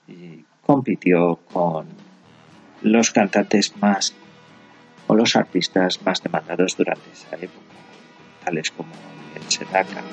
y 0.10 0.44
compitió 0.62 1.38
con 1.38 1.88
los 2.82 3.12
cantantes 3.12 3.78
más 3.78 4.14
o 5.10 5.16
los 5.16 5.36
artistas 5.36 6.00
más 6.04 6.22
demandados 6.22 6.78
durante 6.78 7.12
esa 7.12 7.36
época, 7.36 7.74
tales 8.46 8.70
como 8.70 8.92
el 9.36 9.42
Sedaka. 9.52 10.04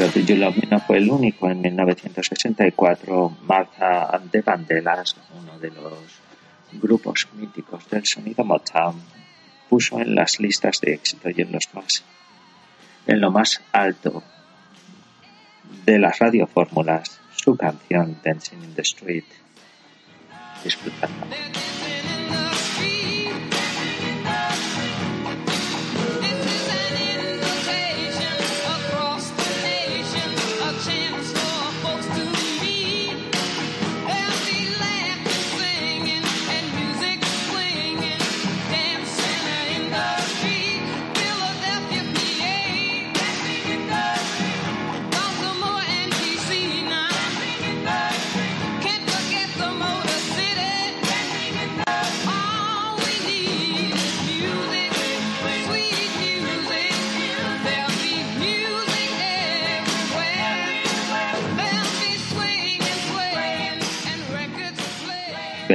Pero 0.00 0.48
Do 0.70 0.80
fue 0.80 0.96
el 0.96 1.10
único. 1.10 1.50
En 1.50 1.60
1964, 1.60 3.36
Martha 3.42 4.08
and 4.16 4.30
the 4.30 4.40
Vandellas, 4.40 5.14
uno 5.38 5.58
de 5.58 5.70
los 5.70 5.92
grupos 6.72 7.28
míticos 7.34 7.86
del 7.90 8.06
sonido 8.06 8.42
Motown, 8.42 8.98
puso 9.68 10.00
en 10.00 10.14
las 10.14 10.40
listas 10.40 10.80
de 10.80 10.94
éxito 10.94 11.28
y 11.28 11.42
en 11.42 11.52
los 11.52 11.68
más 11.74 12.02
en 13.06 13.20
lo 13.20 13.30
más 13.30 13.60
alto 13.72 14.22
de 15.84 15.98
las 15.98 16.18
radiofórmulas 16.18 17.20
su 17.36 17.54
canción 17.56 18.16
Dancing 18.24 18.62
in 18.62 18.74
the 18.74 18.82
Street. 18.82 19.24
Disfrutando. 20.64 21.26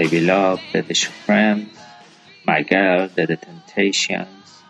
Baby 0.05 0.21
Love 0.21 0.61
de 0.71 0.83
The 0.83 0.93
Supremes, 0.93 1.67
My 2.45 2.61
Girl 2.61 3.07
The 3.07 3.25
Temptations, 3.25 4.61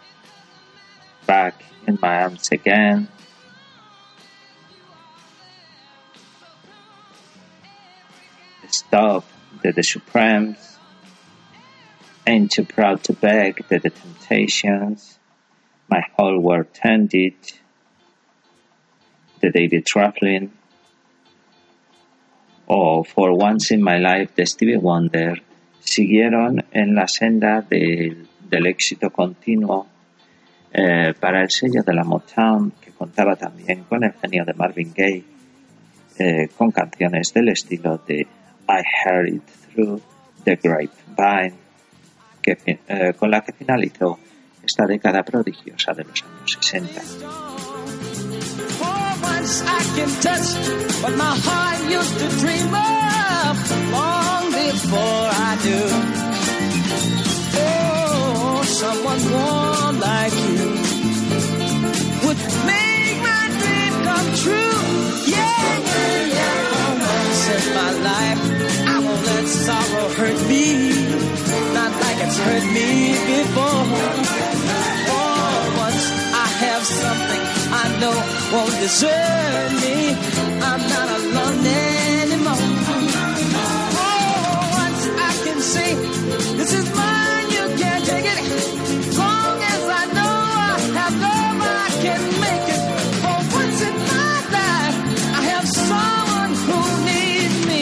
Back 1.25 1.61
in 1.85 1.99
My 2.01 2.21
Arms 2.21 2.47
Again, 2.53 3.09
Stop 8.69 9.25
de 9.61 9.73
The 9.73 9.83
Supremes, 9.83 10.77
Ain't 12.25 12.51
Too 12.51 12.63
Proud 12.63 13.03
to 13.03 13.11
Beg 13.11 13.67
de 13.67 13.79
The 13.79 13.89
Temptations, 13.89 15.19
My 15.89 16.01
Whole 16.15 16.39
World 16.39 16.73
Turned 16.73 17.09
de 17.09 17.35
David 19.41 19.85
Trafflin, 19.85 20.51
o 22.67 23.03
For 23.03 23.31
Once 23.31 23.73
in 23.73 23.83
My 23.83 23.99
Life 23.99 24.33
de 24.35 24.45
Stevie 24.45 24.77
Wonder 24.77 25.41
siguieron 25.79 26.65
en 26.71 26.95
la 26.95 27.07
senda 27.07 27.61
del, 27.61 28.27
éxito 28.49 29.09
continuo 29.09 29.87
eh, 30.71 31.13
para 31.19 31.41
el 31.41 31.49
sello 31.49 31.83
de 31.83 31.93
la 31.93 32.03
Motown, 32.03 32.71
que 32.81 32.91
contaba 32.91 33.35
también 33.35 33.83
con 33.83 34.03
el 34.03 34.13
genio 34.13 34.45
de 34.45 34.53
Marvin 34.53 34.91
Gaye, 34.95 35.23
eh, 36.17 36.47
con 36.57 36.71
canciones 36.71 37.33
del 37.33 37.49
estilo 37.49 38.01
de 38.07 38.21
I 38.21 38.81
Heard 39.03 39.27
It 39.27 39.43
Through 39.73 40.01
the 40.43 40.55
Grapevine, 40.55 41.55
que, 42.41 42.57
eh, 42.87 43.13
con 43.17 43.29
la 43.29 43.41
que 43.41 43.51
finalizó 43.51 44.17
esta 44.63 44.85
década 44.85 45.23
prodigiosa 45.23 45.93
de 45.93 46.03
los 46.05 46.23
años 46.23 46.57
60. 46.61 47.54
Once 49.45 49.61
I 49.61 49.83
can 49.95 50.09
touch 50.25 50.49
what 51.03 51.15
my 51.17 51.35
heart 51.45 51.79
used 51.97 52.17
to 52.17 52.27
dream 52.41 52.73
of 52.73 53.53
long 53.93 54.43
before 54.49 55.25
I 55.47 55.51
knew. 55.63 55.87
Oh, 57.61 58.63
someone 58.65 59.21
warm 59.35 59.99
like 59.99 60.33
you 60.33 60.65
would 62.25 62.41
make 62.73 63.17
my 63.21 63.45
dream 63.61 63.93
come 64.09 64.29
true. 64.41 64.77
Yeah, 65.29 65.67
yeah, 65.93 66.37
yeah. 66.37 67.05
Once 67.13 67.45
in 67.53 67.65
my 67.77 67.91
life, 68.09 68.41
I 68.93 68.97
won't 69.05 69.23
let 69.29 69.45
sorrow 69.45 70.07
hurt 70.17 70.39
me. 70.49 70.65
Not 71.77 71.91
like 72.01 72.17
it's 72.25 72.39
hurt 72.45 72.65
me 72.73 73.13
before. 73.29 73.85
For 75.05 75.37
once 75.85 76.05
I 76.33 76.47
have 76.65 76.83
something 76.83 77.44
I 77.71 77.85
know 77.99 78.15
won't 78.53 78.71
desert 78.81 79.71
me. 79.81 79.97
I'm 80.69 80.81
not 80.93 81.07
alone 81.19 81.65
anymore. 81.65 82.61
For 83.95 84.15
once 84.81 85.03
I 85.29 85.31
can 85.45 85.59
say, 85.61 85.89
this 86.57 86.71
is 86.73 86.85
mine, 86.95 87.47
you 87.55 87.65
can't 87.81 88.03
take 88.05 88.25
it. 88.25 88.41
Long 89.17 89.57
as 89.73 89.83
I 89.99 90.03
know 90.15 90.33
I 90.69 90.77
have 90.99 91.15
love, 91.25 91.59
I 91.61 91.89
can 92.03 92.21
make 92.45 92.67
it. 92.75 92.81
For 93.21 93.39
once 93.57 93.79
in 93.89 93.95
my 94.13 94.35
life, 94.55 94.97
I 95.39 95.41
have 95.51 95.65
someone 95.67 96.53
who 96.65 96.79
needs 97.09 97.57
me. 97.69 97.81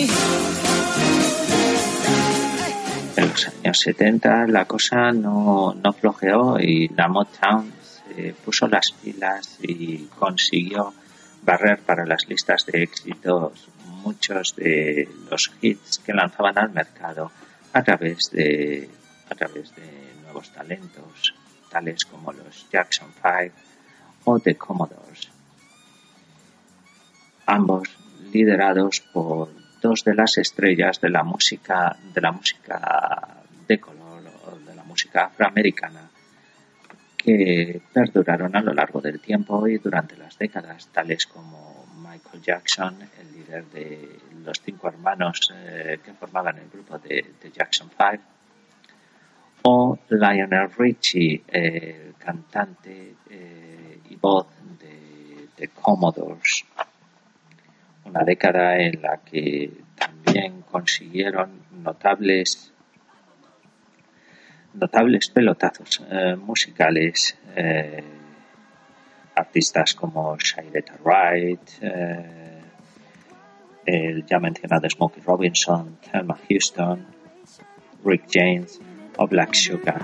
En 3.18 3.30
los 3.30 3.48
años 3.48 3.80
70 3.80 4.48
la 4.48 4.66
cosa 4.66 5.12
no, 5.12 5.74
no 5.84 5.94
flojeó 5.94 6.60
y 6.60 6.88
la 6.90 7.08
Motown 7.08 7.73
se 8.16 8.34
puso 8.34 8.68
las 8.68 8.92
pilas 8.92 9.58
y 9.62 10.06
consiguió 10.20 10.94
barrer 11.42 11.80
para 11.80 12.06
las 12.06 12.28
listas 12.28 12.66
de 12.66 12.84
éxitos 12.84 13.70
muchos 13.86 14.56
de 14.56 15.08
los 15.30 15.52
hits 15.62 16.00
que 16.00 16.14
lanzaban 16.14 16.58
al 16.58 16.72
mercado 16.72 17.32
a 17.72 17.84
través 17.84 18.30
de, 18.32 18.90
a 19.30 19.36
través 19.36 19.74
de 19.76 20.14
nuevos 20.24 20.52
talentos, 20.52 21.34
tales 21.70 22.06
como 22.06 22.32
los 22.34 22.70
Jackson 22.70 23.10
5 23.22 23.56
o 24.26 24.40
The 24.40 24.56
Commodores. 24.56 25.30
Ambos 27.46 27.90
liderados 28.32 29.02
por 29.14 29.50
dos 29.82 30.04
de 30.04 30.16
las 30.16 30.38
estrellas 30.38 31.02
de 31.02 31.10
la 31.10 31.24
música 31.24 31.98
de 32.14 32.22
la 32.22 32.32
música 32.32 33.44
de 33.68 33.80
color 33.80 34.24
o 34.46 34.60
de 34.60 34.76
la 34.76 34.84
música 34.84 35.26
afroamericana 35.26 36.10
que 37.24 37.82
perduraron 37.94 38.56
a 38.56 38.62
lo 38.62 38.74
largo 38.74 39.00
del 39.00 39.20
tiempo 39.22 39.66
y 39.68 39.78
durante 39.78 40.18
las 40.18 40.38
décadas, 40.38 40.90
tales 40.90 41.26
como 41.26 41.86
Michael 41.98 42.42
Jackson, 42.42 42.98
el 43.20 43.32
líder 43.32 43.66
de 43.68 44.20
los 44.44 44.62
cinco 44.62 44.90
hermanos 44.90 45.40
eh, 45.56 46.00
que 46.04 46.14
formaban 46.14 46.58
el 46.58 46.70
grupo 46.70 46.98
de, 47.00 47.34
de 47.42 47.52
Jackson 47.52 47.90
5, 47.90 48.24
o 49.64 49.98
Lionel 50.10 50.70
Richie, 50.78 51.44
el 51.48 52.16
cantante 52.18 53.16
eh, 53.30 54.00
y 54.10 54.16
voz 54.18 54.48
de, 54.82 55.48
de 55.56 55.68
Commodores. 55.70 56.66
Una 58.04 58.26
década 58.26 58.78
en 58.80 59.02
la 59.02 59.22
que 59.24 59.72
también 59.96 60.64
consiguieron 60.64 61.62
notables 61.72 62.73
notables 64.74 65.30
pelotazos 65.30 66.02
eh, 66.10 66.36
musicales 66.36 67.38
eh, 67.56 68.04
artistas 69.36 69.94
como 69.94 70.38
Shaileta 70.38 70.96
Wright 71.04 71.70
eh, 71.82 72.62
el 73.86 74.26
ya 74.26 74.40
mencionado 74.40 74.90
Smokey 74.90 75.22
Robinson 75.24 75.98
Thelma 76.00 76.38
Houston 76.50 77.06
Rick 78.06 78.26
James 78.32 78.80
o 79.18 79.28
Black 79.28 79.54
Sugar 79.54 80.02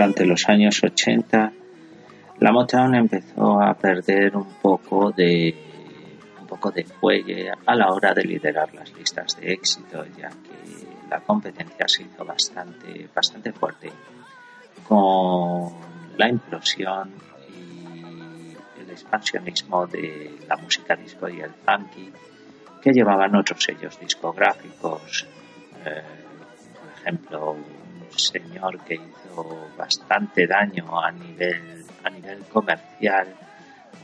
durante 0.00 0.24
los 0.24 0.48
años 0.48 0.82
80 0.82 1.52
la 2.38 2.52
Motown 2.52 2.94
empezó 2.94 3.60
a 3.60 3.74
perder 3.74 4.34
un 4.34 4.54
poco 4.54 5.10
de 5.10 5.54
un 6.40 6.46
poco 6.46 6.70
de 6.70 6.84
fuelle 6.84 7.50
a 7.66 7.74
la 7.74 7.92
hora 7.92 8.14
de 8.14 8.24
liderar 8.24 8.72
las 8.72 8.94
listas 8.94 9.38
de 9.38 9.52
éxito 9.52 10.02
ya 10.16 10.30
que 10.30 10.86
la 11.10 11.20
competencia 11.20 11.86
se 11.86 12.04
hizo 12.04 12.24
bastante 12.24 13.10
bastante 13.14 13.52
fuerte 13.52 13.92
con 14.88 15.70
la 16.16 16.30
implosión 16.30 17.10
y 17.54 18.80
el 18.80 18.90
expansionismo 18.90 19.86
de 19.86 20.34
la 20.48 20.56
música 20.56 20.96
disco 20.96 21.28
y 21.28 21.42
el 21.42 21.50
funky 21.50 22.10
que 22.80 22.90
llevaban 22.90 23.36
otros 23.36 23.62
sellos 23.62 24.00
discográficos 24.00 25.26
eh, 25.84 26.02
por 26.74 27.00
ejemplo 27.02 27.50
un 27.50 28.18
señor 28.18 28.80
que 28.80 28.94
hizo 28.94 29.19
bastante 29.76 30.46
daño 30.46 31.00
a 31.00 31.10
nivel 31.10 31.84
a 32.04 32.10
nivel 32.10 32.40
comercial 32.44 33.26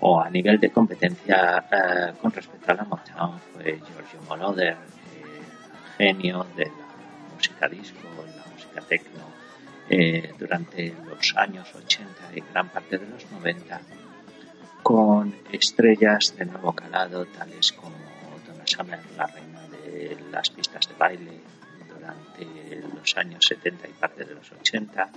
o 0.00 0.20
a 0.20 0.28
nivel 0.30 0.58
de 0.60 0.70
competencia 0.70 1.64
eh, 1.70 2.12
con 2.20 2.30
respecto 2.32 2.72
a 2.72 2.74
la 2.74 2.84
Motown 2.84 3.40
fue 3.52 3.80
Giorgio 3.80 4.20
Moroder, 4.28 4.76
eh, 4.76 4.76
genio 5.96 6.46
de 6.56 6.66
la 6.66 7.34
música 7.34 7.68
disco, 7.68 8.08
la 8.36 8.52
música 8.52 8.80
techno, 8.82 9.24
eh, 9.88 10.34
durante 10.38 10.94
los 11.08 11.34
años 11.36 11.74
80 11.74 12.36
y 12.36 12.40
gran 12.52 12.68
parte 12.68 12.98
de 12.98 13.08
los 13.08 13.30
90, 13.30 13.80
con 14.82 15.34
estrellas 15.50 16.34
de 16.36 16.44
nuevo 16.44 16.72
calado, 16.72 17.24
tales 17.26 17.72
como 17.72 17.96
Donna 18.46 18.66
Summer, 18.66 19.00
la 19.16 19.26
reina 19.26 19.62
de 19.68 20.16
las 20.30 20.50
pistas 20.50 20.88
de 20.88 20.94
baile 20.98 21.40
durante 22.06 22.88
los 22.94 23.16
años 23.16 23.44
70 23.46 23.88
y 23.88 23.92
parte 23.92 24.24
de 24.24 24.34
los 24.34 24.52
80. 24.52 25.10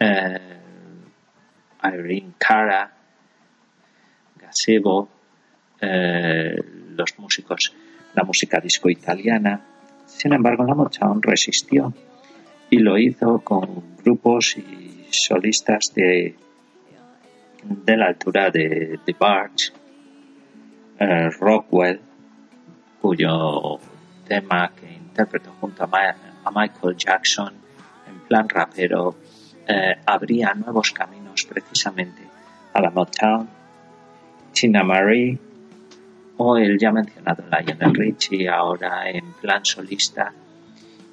Eh, 0.00 0.58
Irene 1.84 2.32
Cara, 2.38 2.92
Gazebo, 4.40 5.08
eh, 5.80 6.56
los 6.94 7.18
músicos, 7.18 7.72
la 8.14 8.24
música 8.24 8.60
disco 8.60 8.88
italiana. 8.88 9.60
Sin 10.06 10.32
embargo, 10.32 10.64
la 10.64 10.74
Motown 10.74 11.22
resistió 11.22 11.92
y 12.70 12.78
lo 12.78 12.98
hizo 12.98 13.40
con 13.40 13.96
grupos 14.02 14.56
y 14.56 15.06
solistas 15.10 15.92
de, 15.94 16.36
de 17.62 17.96
la 17.96 18.06
altura 18.06 18.50
de, 18.50 18.98
de 19.04 19.16
Barge, 19.18 19.72
eh, 20.98 21.28
Rockwell, 21.30 22.00
cuyo 23.00 23.78
tema 24.26 24.72
que 24.74 25.05
interpretó 25.16 25.50
junto 25.60 25.84
a, 25.84 25.86
Ma- 25.86 26.14
a 26.44 26.50
Michael 26.50 26.94
Jackson 26.96 27.54
en 28.06 28.18
plan 28.28 28.46
rapero 28.48 29.16
eh, 29.66 29.96
nuevos 30.56 30.90
caminos 30.92 31.44
precisamente 31.46 32.22
a 32.74 32.80
la 32.82 32.90
Motown, 32.90 33.48
Tina 34.52 34.84
Marie 34.84 35.38
o 36.36 36.58
el 36.58 36.78
ya 36.78 36.92
mencionado 36.92 37.44
Lionel 37.50 37.94
Richie 37.94 38.46
ahora 38.48 39.08
en 39.08 39.32
plan 39.40 39.64
solista 39.64 40.32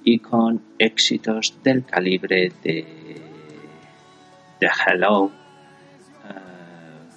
y 0.04 0.20
con 0.20 0.62
éxitos 0.78 1.56
del 1.64 1.86
calibre 1.86 2.52
de, 2.62 3.22
de 4.60 4.68
Hello 4.86 5.32
eh, 6.28 7.10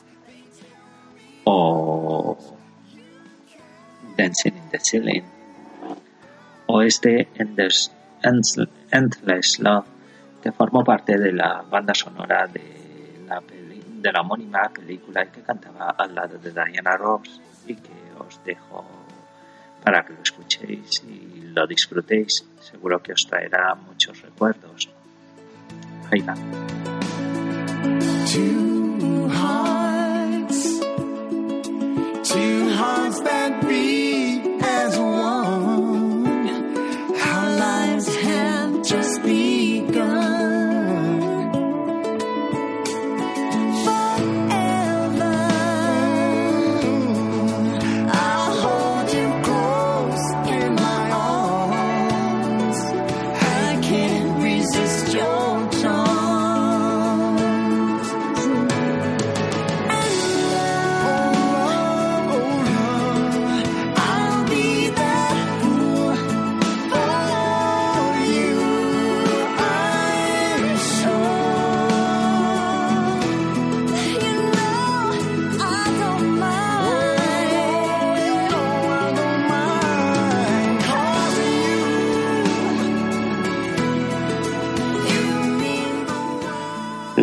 o 1.45 2.37
Dancing 4.17 4.53
in 4.57 4.71
the 4.71 4.79
Ceiling 4.79 5.25
o 6.77 6.83
este 6.83 7.29
Endless, 7.37 7.91
Endless- 8.23 9.59
Love 9.61 9.87
que 10.43 10.53
formó 10.53 10.85
parte 10.85 11.17
de 11.19 11.33
la 11.33 11.63
banda 11.63 11.95
sonora 11.95 12.47
de 12.47 13.25
la, 13.27 13.41
peli- 13.41 13.83
de 14.03 14.13
la 14.13 14.21
homónima 14.21 14.69
película 14.69 15.25
y 15.25 15.29
que 15.29 15.41
cantaba 15.41 15.91
al 15.99 16.15
lado 16.15 16.39
de 16.39 16.51
Diana 16.53 16.97
Ross 16.97 17.41
y 17.67 17.75
que 17.75 17.93
os 18.19 18.39
dejo 18.45 18.85
para 19.83 20.05
que 20.05 20.13
lo 20.13 20.23
escuchéis 20.23 21.03
y 21.09 21.43
lo 21.55 21.67
disfrutéis. 21.67 22.45
Seguro 22.61 23.03
que 23.03 23.13
os 23.13 23.27
traerá 23.27 23.75
muchos 23.75 24.21
recuerdos. 24.23 24.89
Hearts, 29.37 30.81
two 32.29 32.66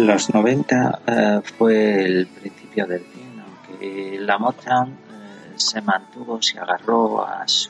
Los 0.04 0.34
90 0.34 1.00
eh, 1.08 1.42
fue 1.58 2.04
el 2.04 2.28
principio 2.28 2.86
del 2.86 3.06
fin, 3.06 3.40
aunque 3.40 4.20
la 4.20 4.38
Motown 4.38 4.90
eh, 4.90 5.54
se 5.56 5.82
mantuvo, 5.82 6.42
se 6.42 6.60
agarró 6.60 7.26
a 7.26 7.48
su 7.48 7.70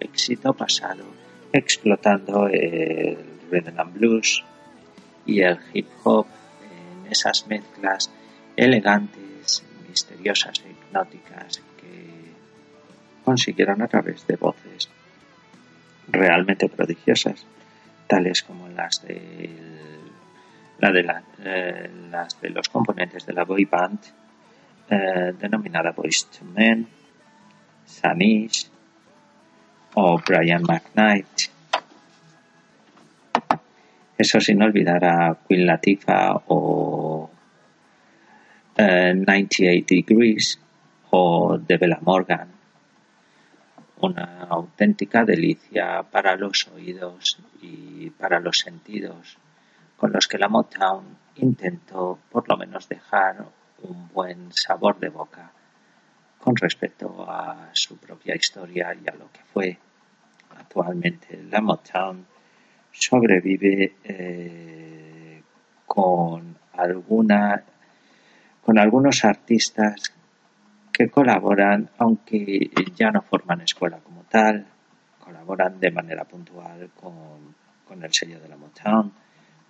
éxito 0.00 0.52
pasado, 0.54 1.04
explotando 1.52 2.48
el 2.48 3.16
rhythm 3.48 3.78
and 3.78 3.92
blues 3.92 4.42
y 5.24 5.42
el 5.42 5.60
hip 5.72 5.86
hop 6.02 6.26
en 6.64 7.12
esas 7.12 7.46
mezclas 7.46 8.10
elegantes, 8.56 9.62
misteriosas 9.88 10.60
e 10.66 10.70
hipnóticas 10.70 11.62
que 11.80 12.34
consiguieron 13.24 13.82
a 13.82 13.86
través 13.86 14.26
de 14.26 14.34
voces 14.34 14.90
realmente 16.08 16.68
prodigiosas, 16.68 17.46
tales 18.08 18.42
como 18.42 18.68
las 18.68 19.06
del 19.06 19.80
la 20.80 20.90
de, 20.90 21.06
eh, 21.44 21.90
las 22.10 22.40
de 22.40 22.50
los 22.50 22.68
componentes 22.68 23.26
de 23.26 23.32
la 23.32 23.44
boy 23.44 23.64
band 23.64 24.00
eh, 24.88 25.32
denominada 25.38 25.92
Boys 25.92 26.26
to 26.30 26.44
Men, 26.44 26.86
Sanish 27.84 28.68
o 29.94 30.18
Brian 30.26 30.62
McKnight. 30.62 31.50
Eso 34.18 34.40
sin 34.40 34.62
olvidar 34.62 35.04
a 35.04 35.38
Queen 35.46 35.66
Latifah 35.66 36.42
o 36.48 37.30
eh, 38.76 39.14
98 39.14 39.86
Degrees 39.86 40.58
o 41.10 41.56
de 41.58 41.76
Bella 41.76 41.98
Morgan. 42.02 42.48
Una 44.00 44.46
auténtica 44.48 45.24
delicia 45.24 46.02
para 46.02 46.36
los 46.36 46.66
oídos 46.68 47.38
y 47.62 48.10
para 48.10 48.40
los 48.40 48.58
sentidos 48.58 49.38
con 50.00 50.12
los 50.12 50.26
que 50.26 50.38
la 50.38 50.48
Motown 50.48 51.04
intentó 51.36 52.18
por 52.30 52.48
lo 52.48 52.56
menos 52.56 52.88
dejar 52.88 53.44
un 53.82 54.08
buen 54.08 54.50
sabor 54.50 54.98
de 54.98 55.10
boca 55.10 55.52
con 56.38 56.56
respecto 56.56 57.30
a 57.30 57.68
su 57.74 57.98
propia 57.98 58.34
historia 58.34 58.94
y 58.94 59.06
a 59.06 59.14
lo 59.14 59.30
que 59.30 59.40
fue. 59.52 59.78
Actualmente 60.56 61.42
la 61.50 61.60
Motown 61.60 62.26
sobrevive 62.90 63.96
eh, 64.04 65.42
con 65.84 66.56
alguna 66.72 67.62
con 68.62 68.78
algunos 68.78 69.22
artistas 69.26 70.14
que 70.90 71.10
colaboran, 71.10 71.90
aunque 71.98 72.70
ya 72.94 73.10
no 73.10 73.20
forman 73.20 73.60
escuela 73.60 73.98
como 73.98 74.22
tal, 74.24 74.66
colaboran 75.18 75.78
de 75.78 75.90
manera 75.90 76.24
puntual 76.24 76.88
con, 76.98 77.54
con 77.86 78.02
el 78.02 78.12
sello 78.14 78.40
de 78.40 78.48
la 78.48 78.56
Motown, 78.56 79.12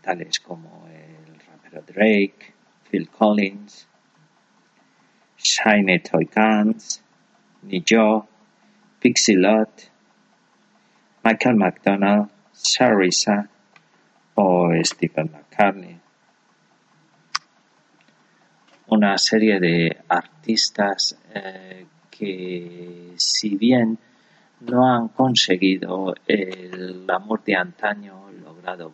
tales 0.00 0.40
como 0.40 0.86
el 0.88 1.38
rapero 1.40 1.82
Drake, 1.82 2.54
Phil 2.90 3.08
Collins, 3.08 3.88
Shiny 5.36 6.00
Toy 6.00 6.28
Guns, 6.34 7.02
Ni 7.62 7.82
Joe, 7.86 8.22
Pixie 9.00 9.36
Lott, 9.36 9.90
Michael 11.22 11.56
McDonald, 11.56 12.30
Sarisa 12.52 13.48
o 14.34 14.70
Stephen 14.82 15.30
McCartney. 15.32 16.00
Una 18.88 19.16
serie 19.18 19.60
de 19.60 19.96
artistas 20.08 21.16
eh, 21.32 21.86
que 22.10 23.14
si 23.16 23.56
bien 23.56 23.98
no 24.60 24.86
han 24.86 25.08
conseguido 25.08 26.14
el 26.26 27.06
amor 27.08 27.42
de 27.44 27.54
antaño 27.54 28.29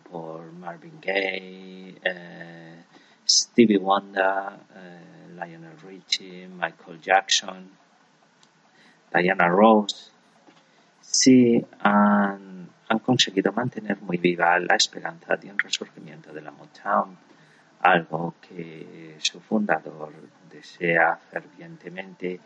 por 0.03 0.51
Marvin 0.53 0.99
Gaye, 1.01 1.95
eh, 2.03 2.83
Stevie 3.27 3.77
Wonder, 3.77 4.53
eh, 4.75 5.27
Lionel 5.35 5.77
Richie, 5.85 6.47
Michael 6.47 6.99
Jackson, 7.01 7.69
Diana 9.13 9.47
Ross, 9.47 10.11
sí 11.01 11.63
han 11.81 12.99
conseguido 13.03 13.51
mantener 13.51 14.01
muy 14.01 14.17
viva 14.17 14.57
la 14.59 14.75
esperanza 14.75 15.35
de 15.35 15.51
un 15.51 15.59
resurgimiento 15.59 16.31
de 16.31 16.41
la 16.41 16.51
Motown, 16.51 17.17
algo 17.81 18.35
que 18.41 19.17
su 19.19 19.39
fundador 19.39 20.13
desea 20.49 21.17
fervientemente 21.29 22.39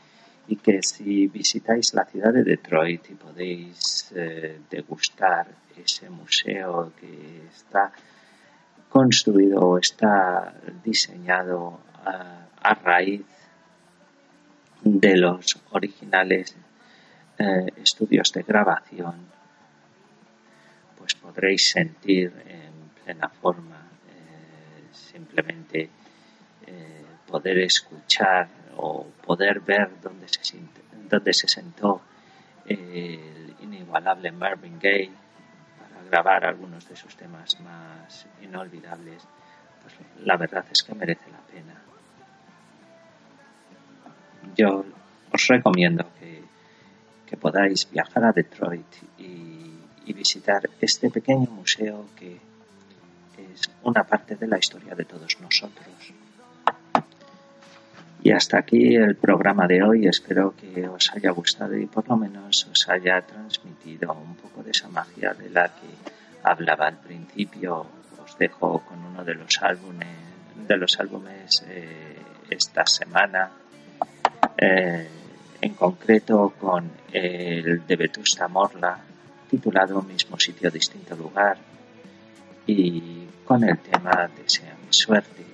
y 0.48 0.56
que 0.58 0.82
si 0.82 1.28
visitáis 1.28 1.94
la 1.94 2.06
ciudad 2.06 2.34
de 2.34 2.44
Detroit 2.44 3.10
y 3.10 3.16
podéis 3.16 4.12
eh, 4.16 4.60
degustar 4.70 5.48
ese 5.76 6.10
museo 6.10 6.94
que 7.00 7.48
está 7.48 7.92
construido 8.90 9.60
o 9.60 9.78
está 9.78 10.54
diseñado 10.84 11.80
a, 12.04 12.74
raíz 12.84 13.24
de 14.84 15.16
los 15.18 15.60
originales 15.72 16.56
eh, 17.38 17.68
estudios 17.78 18.32
de 18.34 18.44
grabación, 18.44 19.16
pues 20.98 21.16
podréis 21.16 21.72
sentir 21.72 22.34
en 22.48 23.04
plena 23.04 23.30
forma 23.30 23.78
eh, 24.10 24.90
simplemente 24.92 25.90
poder 27.28 27.60
escuchar 27.60 28.61
o 28.82 29.06
poder 29.26 29.60
ver 29.62 29.90
dónde 30.02 30.28
se, 31.34 31.48
sentó 31.48 32.02
el 32.66 33.56
inigualable 33.62 34.32
Marvin 34.32 34.80
Gaye 34.80 35.12
para 35.80 36.04
grabar 36.10 36.46
algunos 36.46 36.88
de 36.90 36.96
sus 36.96 37.16
temas 37.16 37.60
más 37.62 38.26
inolvidables, 38.42 39.24
pues 39.82 39.94
la 40.26 40.36
verdad 40.38 40.66
es 40.72 40.84
que 40.84 40.96
merece 40.96 41.30
la 41.32 41.40
pena. 41.42 41.76
Yo 44.56 44.84
os 45.32 45.48
recomiendo 45.48 46.06
que, 46.20 46.42
que 47.28 47.38
podáis 47.38 47.90
viajar 47.90 48.26
a 48.26 48.32
Detroit 48.32 48.96
y 49.18 50.14
visitar 50.14 50.70
este 50.82 51.10
pequeño 51.10 51.50
museo 51.52 52.06
que 52.18 52.38
es 53.38 53.62
una 53.84 54.04
parte 54.04 54.36
de 54.36 54.48
la 54.48 54.58
historia 54.58 54.94
de 54.94 55.06
todos 55.06 55.40
nosotros. 55.40 56.14
Y 58.24 58.32
hasta 58.32 58.60
aquí 58.60 58.96
el 58.96 59.16
programa 59.16 59.68
de 59.68 59.82
hoy. 59.82 60.08
Espero 60.08 60.54
que 60.56 60.88
os 60.88 61.12
haya 61.14 61.32
gustado 61.32 61.76
y 61.76 61.88
por 61.88 62.08
lo 62.08 62.18
menos 62.18 62.68
os 62.72 62.88
haya 62.90 63.22
transmitido 63.22 64.14
un 64.14 64.36
poco 64.36 64.62
de 64.64 64.72
esa 64.72 64.90
magia 64.90 65.34
de 65.34 65.50
la 65.50 65.70
que 65.70 65.88
hablaba 66.44 66.88
al 66.88 66.98
principio. 66.98 67.88
Os 68.24 68.38
dejo 68.38 68.80
con 68.86 69.04
uno 69.04 69.24
de 69.24 69.34
los 69.34 69.62
álbumes, 69.64 70.08
de 70.68 70.78
los 70.78 71.00
álbumes 71.00 71.66
eh, 71.68 72.16
esta 72.50 72.86
semana. 72.86 73.50
Eh, 74.56 75.08
en 75.62 75.74
concreto 75.74 76.54
con 76.60 76.92
el 77.12 77.86
de 77.86 77.96
Vetusta 77.96 78.48
Morla, 78.48 79.00
titulado 79.50 80.02
Mismo 80.02 80.40
sitio, 80.40 80.70
distinto 80.70 81.16
lugar, 81.16 81.58
y 82.66 83.28
con 83.46 83.64
el 83.64 83.78
tema 83.80 84.30
Deseame 84.36 84.92
suerte. 84.92 85.51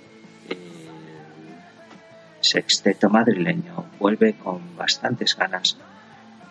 Sexteto 2.48 3.10
madrileño 3.10 3.86
vuelve 4.00 4.34
con 4.44 4.76
bastantes 4.78 5.36
ganas 5.36 5.78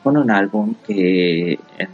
con 0.03 0.17
un 0.17 0.31
álbum 0.31 0.75
que 0.87 1.59
en 1.79 1.89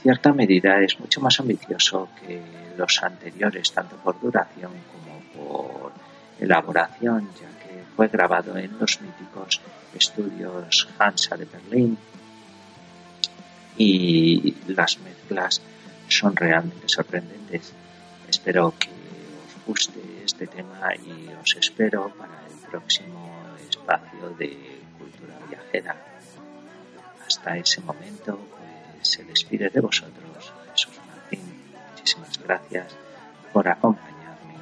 cierta 0.00 0.32
medida 0.32 0.80
es 0.80 1.00
mucho 1.00 1.20
más 1.20 1.40
ambicioso 1.40 2.08
que 2.20 2.40
los 2.78 3.02
anteriores, 3.02 3.72
tanto 3.72 3.96
por 3.96 4.20
duración 4.20 4.72
como 4.92 5.12
por 5.34 5.92
elaboración, 6.38 7.28
ya 7.40 7.48
que 7.62 7.82
fue 7.96 8.08
grabado 8.08 8.56
en 8.56 8.78
los 8.78 9.00
míticos 9.00 9.60
estudios 9.94 10.88
Hansa 10.98 11.36
de 11.36 11.46
Berlín 11.46 11.98
y 13.76 14.54
las 14.68 14.98
mezclas 15.00 15.60
son 16.08 16.36
realmente 16.36 16.88
sorprendentes. 16.88 17.72
Espero 18.28 18.72
que 18.78 18.93
guste 19.66 20.00
este 20.24 20.46
tema 20.46 20.94
y 20.94 21.28
os 21.40 21.56
espero 21.56 22.08
para 22.18 22.46
el 22.46 22.68
próximo 22.70 23.30
espacio 23.68 24.30
de 24.38 24.80
cultura 24.98 25.38
viajera. 25.48 25.96
Hasta 27.26 27.56
ese 27.56 27.80
momento, 27.80 28.38
pues 28.50 29.08
se 29.08 29.24
despide 29.24 29.70
de 29.70 29.80
vosotros 29.80 30.52
Jesús 30.72 31.00
Martín. 31.06 31.40
Muchísimas 31.92 32.38
gracias 32.42 32.94
por 33.52 33.66
acompañarme 33.68 34.54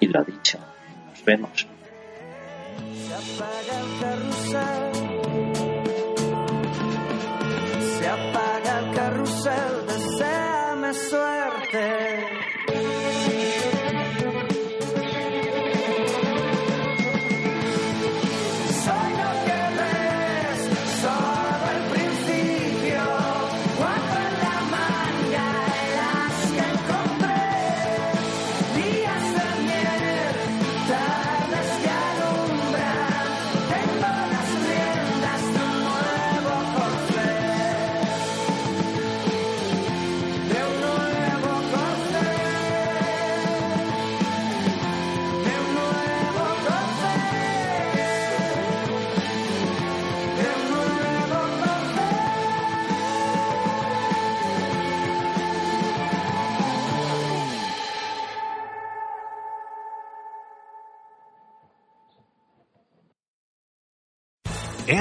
y, 0.00 0.04
y 0.04 0.08
lo 0.08 0.24
dicho, 0.24 0.58
nos 1.10 1.24
vemos. 1.24 1.66
Se 7.98 8.08
apaga 8.08 8.78
el 8.78 8.94
carrusel. 8.94 9.84
Se 10.18 10.54
suerte. 10.94 12.13